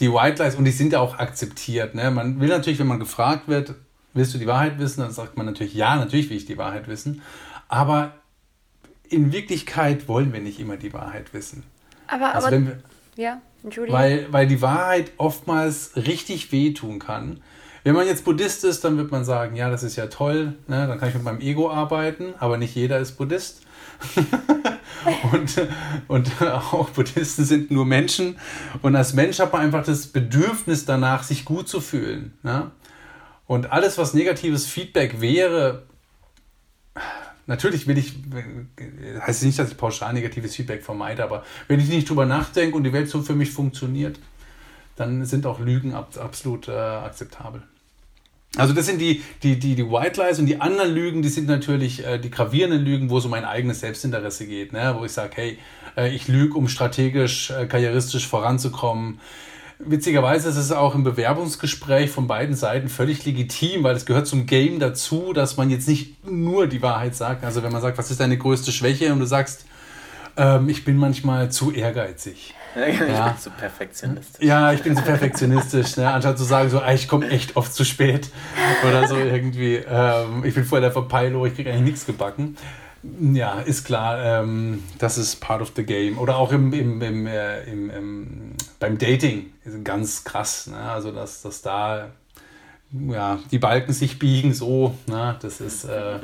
[0.00, 1.94] die White Lies und die sind ja auch akzeptiert.
[1.94, 2.10] Ne?
[2.10, 3.74] Man will natürlich, wenn man gefragt wird,
[4.14, 6.88] willst du die Wahrheit wissen, dann sagt man natürlich, ja, natürlich will ich die Wahrheit
[6.88, 7.22] wissen.
[7.68, 8.14] Aber
[9.08, 11.64] in Wirklichkeit wollen wir nicht immer die Wahrheit wissen.
[12.06, 12.78] Aber, also aber wir,
[13.16, 13.98] ja, Entschuldigung.
[13.98, 17.40] weil, weil die Wahrheit oftmals richtig wehtun kann.
[17.82, 20.86] Wenn man jetzt Buddhist ist, dann wird man sagen, ja, das ist ja toll, ne?
[20.86, 23.62] dann kann ich mit meinem Ego arbeiten, aber nicht jeder ist Buddhist.
[25.32, 25.68] und,
[26.08, 28.38] und auch Buddhisten sind nur Menschen.
[28.82, 32.32] Und als Mensch hat man einfach das Bedürfnis danach, sich gut zu fühlen.
[32.42, 32.70] Ne?
[33.46, 35.82] Und alles, was negatives Feedback wäre,
[37.46, 38.14] natürlich will ich,
[39.20, 42.84] heißt nicht, dass ich pauschal negatives Feedback vermeide, aber wenn ich nicht drüber nachdenke und
[42.84, 44.18] die Welt so für mich funktioniert,
[44.96, 47.62] dann sind auch Lügen absolut äh, akzeptabel.
[48.56, 51.46] Also das sind die, die, die, die White Lies und die anderen Lügen, die sind
[51.46, 54.96] natürlich äh, die gravierenden Lügen, wo es um mein eigenes Selbstinteresse geht, ne?
[54.98, 55.58] wo ich sage, hey,
[55.96, 59.20] äh, ich lüge, um strategisch, äh, karrieristisch voranzukommen.
[59.78, 64.46] Witzigerweise ist es auch im Bewerbungsgespräch von beiden Seiten völlig legitim, weil es gehört zum
[64.46, 67.44] Game dazu, dass man jetzt nicht nur die Wahrheit sagt.
[67.44, 69.64] Also wenn man sagt, was ist deine größte Schwäche und du sagst,
[70.36, 72.54] ähm, ich bin manchmal zu ehrgeizig.
[72.76, 73.28] Ich ja.
[73.28, 74.46] bin zu perfektionistisch.
[74.46, 75.96] Ja, ich bin zu perfektionistisch.
[75.96, 76.10] ne?
[76.12, 78.30] Anstatt zu sagen, so, ich komme echt oft zu spät.
[78.86, 82.56] Oder so irgendwie, ähm, ich bin voll der Verpeilo, ich kriege eigentlich nichts gebacken.
[83.02, 86.18] Ja, ist klar, ähm, das ist part of the game.
[86.18, 90.66] Oder auch im, im, im, äh, im, im beim Dating ist ganz krass.
[90.66, 90.78] Ne?
[90.78, 92.10] Also, dass, dass da
[92.92, 95.36] ja, die Balken sich biegen, so, ne?
[95.40, 96.18] das ist, äh,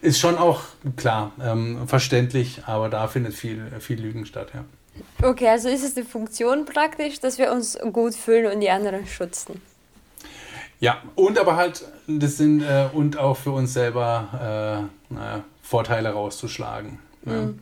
[0.00, 0.62] ist schon auch
[0.96, 4.64] klar, ähm, verständlich, aber da findet viel, viel Lügen statt, ja.
[5.22, 9.06] Okay, also ist es die Funktion praktisch, dass wir uns gut fühlen und die anderen
[9.06, 9.60] schützen.
[10.80, 16.10] Ja, und aber halt, das sind, äh, und auch für uns selber äh, naja, Vorteile
[16.10, 16.98] rauszuschlagen.
[17.24, 17.58] Mhm.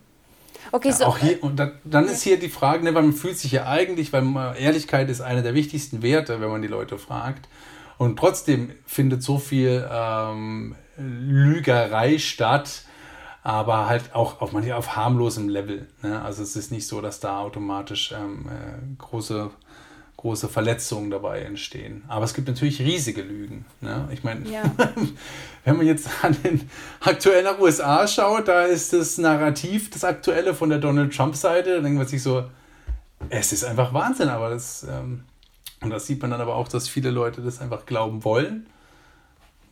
[0.72, 1.04] Okay, so.
[1.04, 3.66] auch hier, und dann, dann ist hier die Frage, ne, weil man fühlt sich ja
[3.66, 7.48] eigentlich, weil man, Ehrlichkeit ist einer der wichtigsten Werte, wenn man die Leute fragt.
[7.98, 12.82] Und trotzdem findet so viel ähm, Lügerei statt,
[13.46, 15.86] aber halt auch auf, manchmal auf harmlosem Level.
[16.02, 16.20] Ne?
[16.20, 19.50] Also es ist nicht so, dass da automatisch ähm, äh, große,
[20.16, 22.02] große Verletzungen dabei entstehen.
[22.08, 23.64] Aber es gibt natürlich riesige Lügen.
[23.80, 24.08] Ne?
[24.10, 24.64] Ich meine, ja.
[25.64, 26.68] wenn man jetzt an den
[26.98, 31.84] aktuellen nach USA schaut, da ist das Narrativ, das aktuelle von der Donald Trump-Seite, dann
[31.84, 32.46] denkt man sich so,
[33.28, 35.22] es ist einfach Wahnsinn, aber das, ähm,
[35.82, 38.66] und das sieht man dann aber auch, dass viele Leute das einfach glauben wollen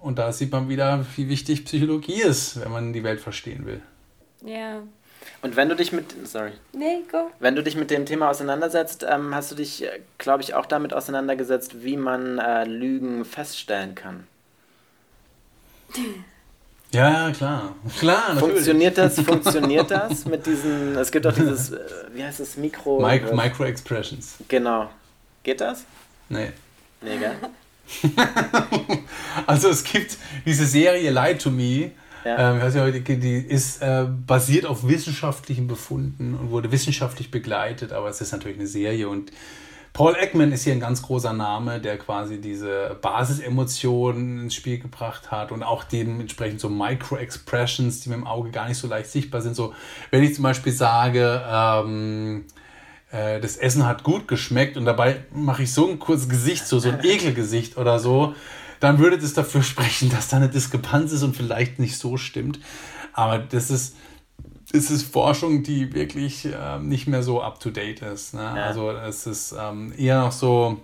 [0.05, 3.80] und da sieht man wieder, wie wichtig Psychologie ist, wenn man die Welt verstehen will.
[4.44, 4.82] Ja.
[5.40, 6.52] Und wenn du dich mit, sorry.
[6.74, 7.30] Nee, go.
[7.40, 10.66] Wenn du dich mit dem Thema auseinandersetzt, ähm, hast du dich, äh, glaube ich, auch
[10.66, 14.26] damit auseinandergesetzt, wie man äh, Lügen feststellen kann.
[16.92, 17.74] Ja, klar.
[17.98, 18.52] Klar, natürlich.
[18.52, 21.80] Funktioniert das, funktioniert das mit diesen, es gibt auch dieses, äh,
[22.12, 23.05] wie heißt das, Mikro...
[23.05, 24.36] Micro, Micro Expressions.
[24.46, 24.88] Genau.
[25.42, 25.84] Geht das?
[26.28, 26.52] Nee.
[27.02, 27.34] Nee, gell?
[29.47, 31.91] also es gibt diese Serie Lie to Me,
[32.24, 32.57] ja.
[32.57, 38.32] ähm, die, ist äh, basiert auf wissenschaftlichen Befunden und wurde wissenschaftlich begleitet, aber es ist
[38.32, 39.30] natürlich eine Serie und
[39.95, 45.30] Paul Ekman ist hier ein ganz großer Name, der quasi diese Basisemotionen ins Spiel gebracht
[45.30, 49.41] hat und auch dementsprechend so Micro-Expressions, die mit dem Auge gar nicht so leicht sichtbar
[49.41, 49.55] sind.
[49.55, 49.72] So,
[50.11, 52.45] wenn ich zum Beispiel sage, ähm,
[53.14, 56.80] äh, das Essen hat gut geschmeckt und dabei mache ich so ein kurzes Gesicht, so,
[56.80, 58.34] so ein Ekelgesicht oder so,
[58.80, 62.58] dann würde das dafür sprechen, dass da eine Diskrepanz ist und vielleicht nicht so stimmt.
[63.12, 63.96] Aber das ist,
[64.72, 68.34] das ist Forschung, die wirklich äh, nicht mehr so up-to-date ist.
[68.34, 68.42] Ne?
[68.42, 68.64] Ja.
[68.64, 70.80] Also es ist ähm, eher noch so,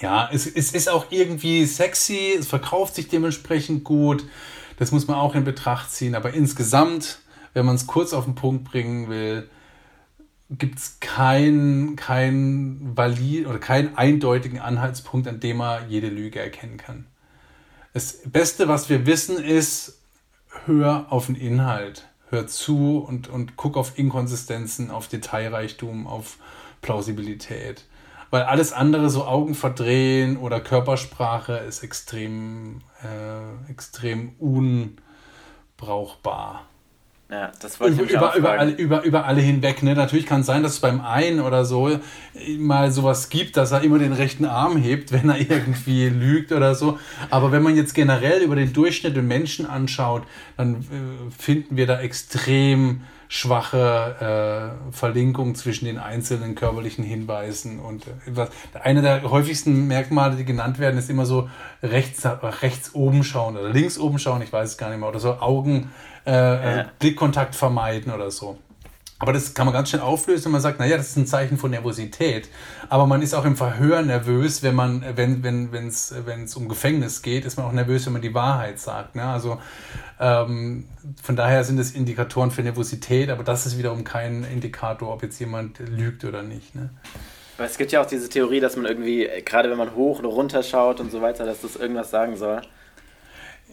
[0.00, 4.24] ja, es, es ist auch irgendwie sexy, es verkauft sich dementsprechend gut.
[4.78, 6.14] Das muss man auch in Betracht ziehen.
[6.14, 7.18] Aber insgesamt,
[7.52, 9.48] wenn man es kurz auf den Punkt bringen will,
[10.50, 16.76] gibt es keinen kein valid oder keinen eindeutigen Anhaltspunkt, an dem man jede Lüge erkennen
[16.76, 17.06] kann.
[17.92, 20.00] Das Beste, was wir wissen, ist,
[20.66, 26.38] hör auf den Inhalt, hör zu und, und guck auf Inkonsistenzen, auf Detailreichtum, auf
[26.82, 27.84] Plausibilität.
[28.30, 34.34] Weil alles andere, so Augen verdrehen oder Körpersprache, ist extrem, äh, extrem
[35.76, 36.66] unbrauchbar.
[37.34, 39.82] Ja, das wollte ich über, über, alle, über, über alle hinweg.
[39.82, 39.96] Ne?
[39.96, 41.98] Natürlich kann es sein, dass es beim einen oder so
[42.58, 46.76] mal sowas gibt, dass er immer den rechten Arm hebt, wenn er irgendwie lügt oder
[46.76, 47.00] so.
[47.30, 50.22] Aber wenn man jetzt generell über den Durchschnitt der Menschen anschaut,
[50.56, 53.00] dann äh, finden wir da extrem
[53.34, 58.46] schwache äh, Verlinkung zwischen den einzelnen körperlichen Hinweisen und äh,
[58.80, 61.48] eine der häufigsten Merkmale, die genannt werden, ist immer so
[61.82, 62.24] rechts,
[62.62, 65.32] rechts oben schauen oder links oben schauen, ich weiß es gar nicht mehr, oder so
[65.40, 65.90] Augen,
[66.24, 66.84] äh, äh ja.
[67.00, 68.56] Blickkontakt vermeiden oder so.
[69.24, 71.56] Aber das kann man ganz schnell auflösen, wenn man sagt, naja, das ist ein Zeichen
[71.56, 72.50] von Nervosität.
[72.90, 76.54] Aber man ist auch im Verhör nervös, wenn man, wenn, wenn, wenn es, wenn es
[76.56, 79.14] um Gefängnis geht, ist man auch nervös, wenn man die Wahrheit sagt.
[79.14, 79.24] Ne?
[79.24, 79.58] Also
[80.20, 80.84] ähm,
[81.22, 85.40] von daher sind es Indikatoren für Nervosität, aber das ist wiederum kein Indikator, ob jetzt
[85.40, 86.74] jemand lügt oder nicht.
[86.74, 86.90] Ne?
[87.56, 90.28] Aber es gibt ja auch diese Theorie, dass man irgendwie, gerade wenn man hoch oder
[90.28, 92.60] runter schaut und so weiter, dass das irgendwas sagen soll.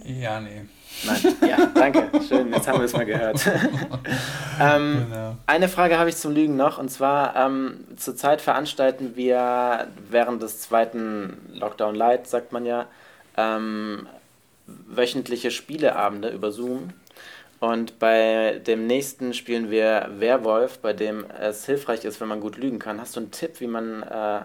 [0.06, 0.62] Ja, nee.
[1.04, 2.10] Nein, ja, danke.
[2.28, 3.46] Schön, jetzt haben wir es mal gehört.
[4.60, 5.38] ähm, genau.
[5.48, 10.62] Eine Frage habe ich zum Lügen noch, und zwar ähm, zurzeit veranstalten wir während des
[10.62, 12.88] zweiten Lockdown Light, sagt man ja,
[13.38, 14.08] ähm,
[14.68, 16.89] wöchentliche Spieleabende über Zoom.
[17.60, 22.58] Und bei dem nächsten spielen wir Werwolf, bei dem es hilfreich ist, wenn man gut
[22.58, 23.00] lügen kann.
[23.00, 24.42] Hast du einen Tipp, wie man, äh,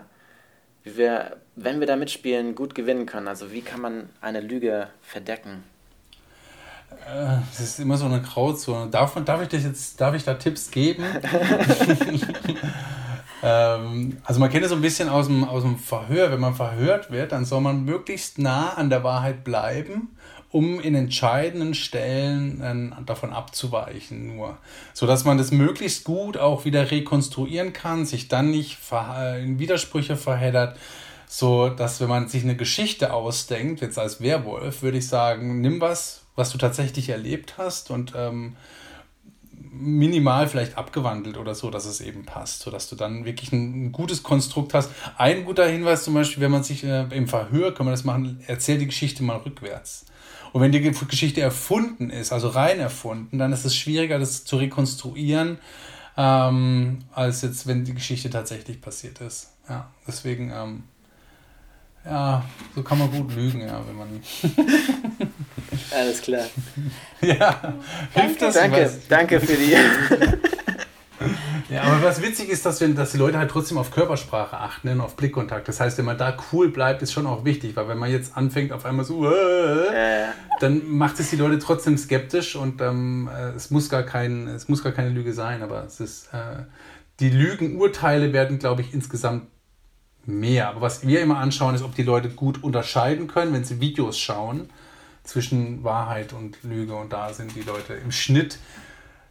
[0.84, 3.26] wie wir, wenn wir da mitspielen, gut gewinnen können?
[3.26, 5.64] Also wie kann man eine Lüge verdecken?
[7.04, 8.90] Äh, das ist immer so eine Grauzone.
[8.90, 11.02] Darf, darf ich das jetzt, darf ich da Tipps geben?
[13.42, 16.30] ähm, also man kennt es so ein bisschen aus dem, aus dem Verhör.
[16.30, 20.16] Wenn man verhört wird, dann soll man möglichst nah an der Wahrheit bleiben,
[20.50, 24.58] um in entscheidenden Stellen äh, davon abzuweichen nur.
[24.94, 28.78] Sodass man das möglichst gut auch wieder rekonstruieren kann, sich dann nicht
[29.42, 30.76] in Widersprüche verheddert
[31.28, 35.80] so dass wenn man sich eine Geschichte ausdenkt, jetzt als Werwolf, würde ich sagen, nimm
[35.80, 38.56] was, was du tatsächlich erlebt hast und ähm,
[39.78, 44.22] minimal vielleicht abgewandelt oder so, dass es eben passt, sodass du dann wirklich ein, gutes
[44.22, 44.90] Konstrukt hast.
[45.16, 48.40] Ein guter Hinweis zum Beispiel, wenn man sich äh, im Verhör, kann man das machen,
[48.46, 50.06] erzähl die Geschichte mal rückwärts.
[50.52, 54.56] Und wenn die Geschichte erfunden ist, also rein erfunden, dann ist es schwieriger, das zu
[54.56, 55.58] rekonstruieren,
[56.16, 59.52] ähm, als jetzt, wenn die Geschichte tatsächlich passiert ist.
[59.68, 60.84] Ja, deswegen, ähm,
[62.04, 64.08] ja, so kann man gut lügen, ja, wenn man.
[65.90, 66.46] Alles klar.
[67.22, 67.74] Ja,
[68.12, 69.74] hilft das Danke, danke für die.
[71.68, 74.88] Ja, aber was witzig ist, dass, wir, dass die Leute halt trotzdem auf Körpersprache achten
[74.88, 75.66] und auf Blickkontakt.
[75.66, 78.36] Das heißt, wenn man da cool bleibt, ist schon auch wichtig, weil wenn man jetzt
[78.36, 80.26] anfängt, auf einmal so, äh,
[80.60, 84.68] dann macht es die Leute trotzdem skeptisch und ähm, äh, es, muss gar kein, es
[84.68, 86.64] muss gar keine Lüge sein, aber es ist, äh,
[87.18, 89.48] die Lügenurteile werden, glaube ich, insgesamt
[90.24, 90.68] mehr.
[90.68, 94.18] Aber was wir immer anschauen, ist, ob die Leute gut unterscheiden können, wenn sie Videos
[94.18, 94.68] schauen,
[95.26, 96.94] zwischen Wahrheit und Lüge.
[96.94, 98.58] Und da sind die Leute im Schnitt.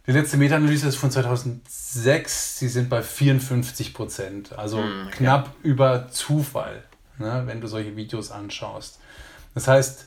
[0.06, 2.58] Die letzte Meta-Analyse ist von 2006.
[2.58, 4.56] Sie sind bei 54 Prozent.
[4.56, 5.16] Also mhm, okay.
[5.16, 6.84] knapp über Zufall,
[7.18, 9.00] ne, wenn du solche Videos anschaust.
[9.54, 10.06] Das heißt,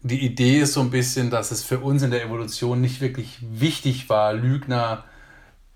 [0.00, 3.38] die Idee ist so ein bisschen, dass es für uns in der Evolution nicht wirklich
[3.42, 5.04] wichtig war, Lügner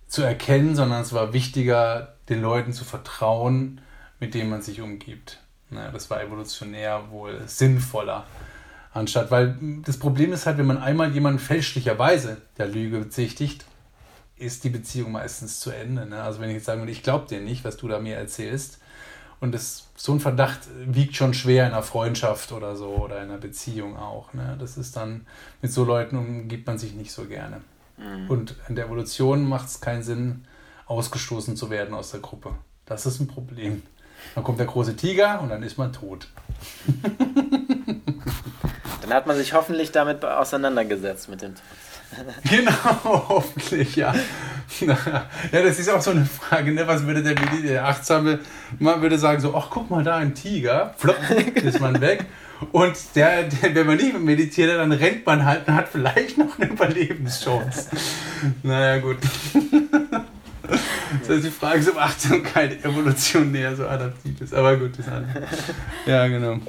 [0.06, 3.80] zu erkennen, sondern es war wichtiger, den Leuten zu vertrauen,
[4.20, 5.40] mit denen man sich umgibt.
[5.70, 8.26] Naja, das war evolutionär wohl sinnvoller.
[8.92, 13.64] Anstatt, weil das Problem ist halt, wenn man einmal jemanden fälschlicherweise der Lüge bezichtigt,
[14.36, 16.06] ist die Beziehung meistens zu Ende.
[16.06, 16.22] Ne?
[16.22, 18.78] Also wenn ich jetzt sage, ich glaube dir nicht, was du da mir erzählst,
[19.40, 23.30] und das, so ein Verdacht wiegt schon schwer in einer Freundschaft oder so oder in
[23.30, 24.34] einer Beziehung auch.
[24.34, 24.56] Ne?
[24.60, 25.26] Das ist dann,
[25.62, 27.62] mit so Leuten umgibt man sich nicht so gerne.
[27.96, 28.28] Mhm.
[28.28, 30.44] Und in der Evolution macht es keinen Sinn,
[30.86, 32.50] ausgestoßen zu werden aus der Gruppe.
[32.84, 33.82] Das ist ein Problem.
[34.34, 36.28] Dann kommt der große Tiger und dann ist man tot.
[39.10, 41.64] Dann hat man sich hoffentlich damit auseinandergesetzt mit dem Tod.
[42.48, 44.14] genau, hoffentlich, ja.
[44.80, 46.86] ja, das ist auch so eine Frage, ne?
[46.86, 48.38] was würde der, der achtsame
[48.78, 51.16] man würde sagen, so, ach, guck mal da, ein Tiger, flop,
[51.56, 52.24] ist man weg.
[52.70, 56.56] Und der, der, wenn man nicht meditiert, dann rennt man halt und hat vielleicht noch
[56.56, 57.88] eine Überlebenschance.
[58.62, 59.16] naja, gut.
[61.20, 64.54] Das heißt, die Frage ist, ob Achtsamkeit evolutionär so adaptiv ist.
[64.54, 65.28] Aber gut, das ist alles.
[66.06, 66.60] Ja, genau.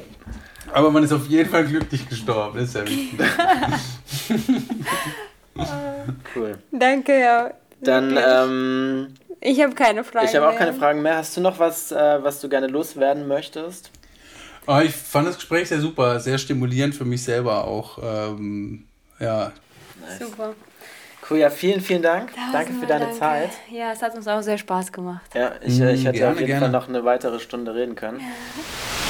[0.74, 3.20] Aber man ist auf jeden Fall glücklich gestorben, ist ja wichtig.
[6.36, 6.58] cool.
[6.72, 7.52] Danke, ja.
[7.82, 9.08] Dann, ähm,
[9.40, 11.18] Ich habe keine Fragen Ich habe auch keine Fragen mehr.
[11.18, 13.92] Hast du noch was, äh, was du gerne loswerden möchtest?
[14.68, 17.98] Oh, ich fand das Gespräch sehr super, sehr stimulierend für mich selber auch.
[18.04, 18.86] Ähm,
[19.20, 19.52] ja.
[20.00, 20.20] Nice.
[20.20, 20.54] Super.
[21.30, 22.34] Cool, ja, vielen, vielen Dank.
[22.34, 23.20] Tausend danke für deine danke.
[23.20, 23.52] Zeit.
[23.72, 25.22] Ja, es hat uns auch sehr Spaß gemacht.
[25.34, 26.62] Ja, ich, äh, ich hätte gerne, auf jeden gerne.
[26.66, 28.20] Fall noch eine weitere Stunde reden können.
[28.20, 29.01] Ja.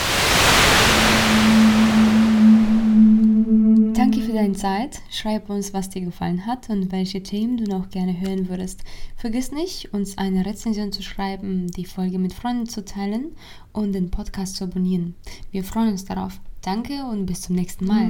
[4.02, 4.99] Danke für deine Zeit.
[5.11, 8.84] Schreib uns, was dir gefallen hat und welche Themen du noch gerne hören würdest.
[9.15, 13.36] Vergiss nicht, uns eine Rezension zu schreiben, die Folge mit Freunden zu teilen
[13.73, 15.14] und den Podcast zu abonnieren.
[15.52, 16.41] Wir freuen uns darauf.
[16.64, 18.10] Danke und bis zum nächsten Mal.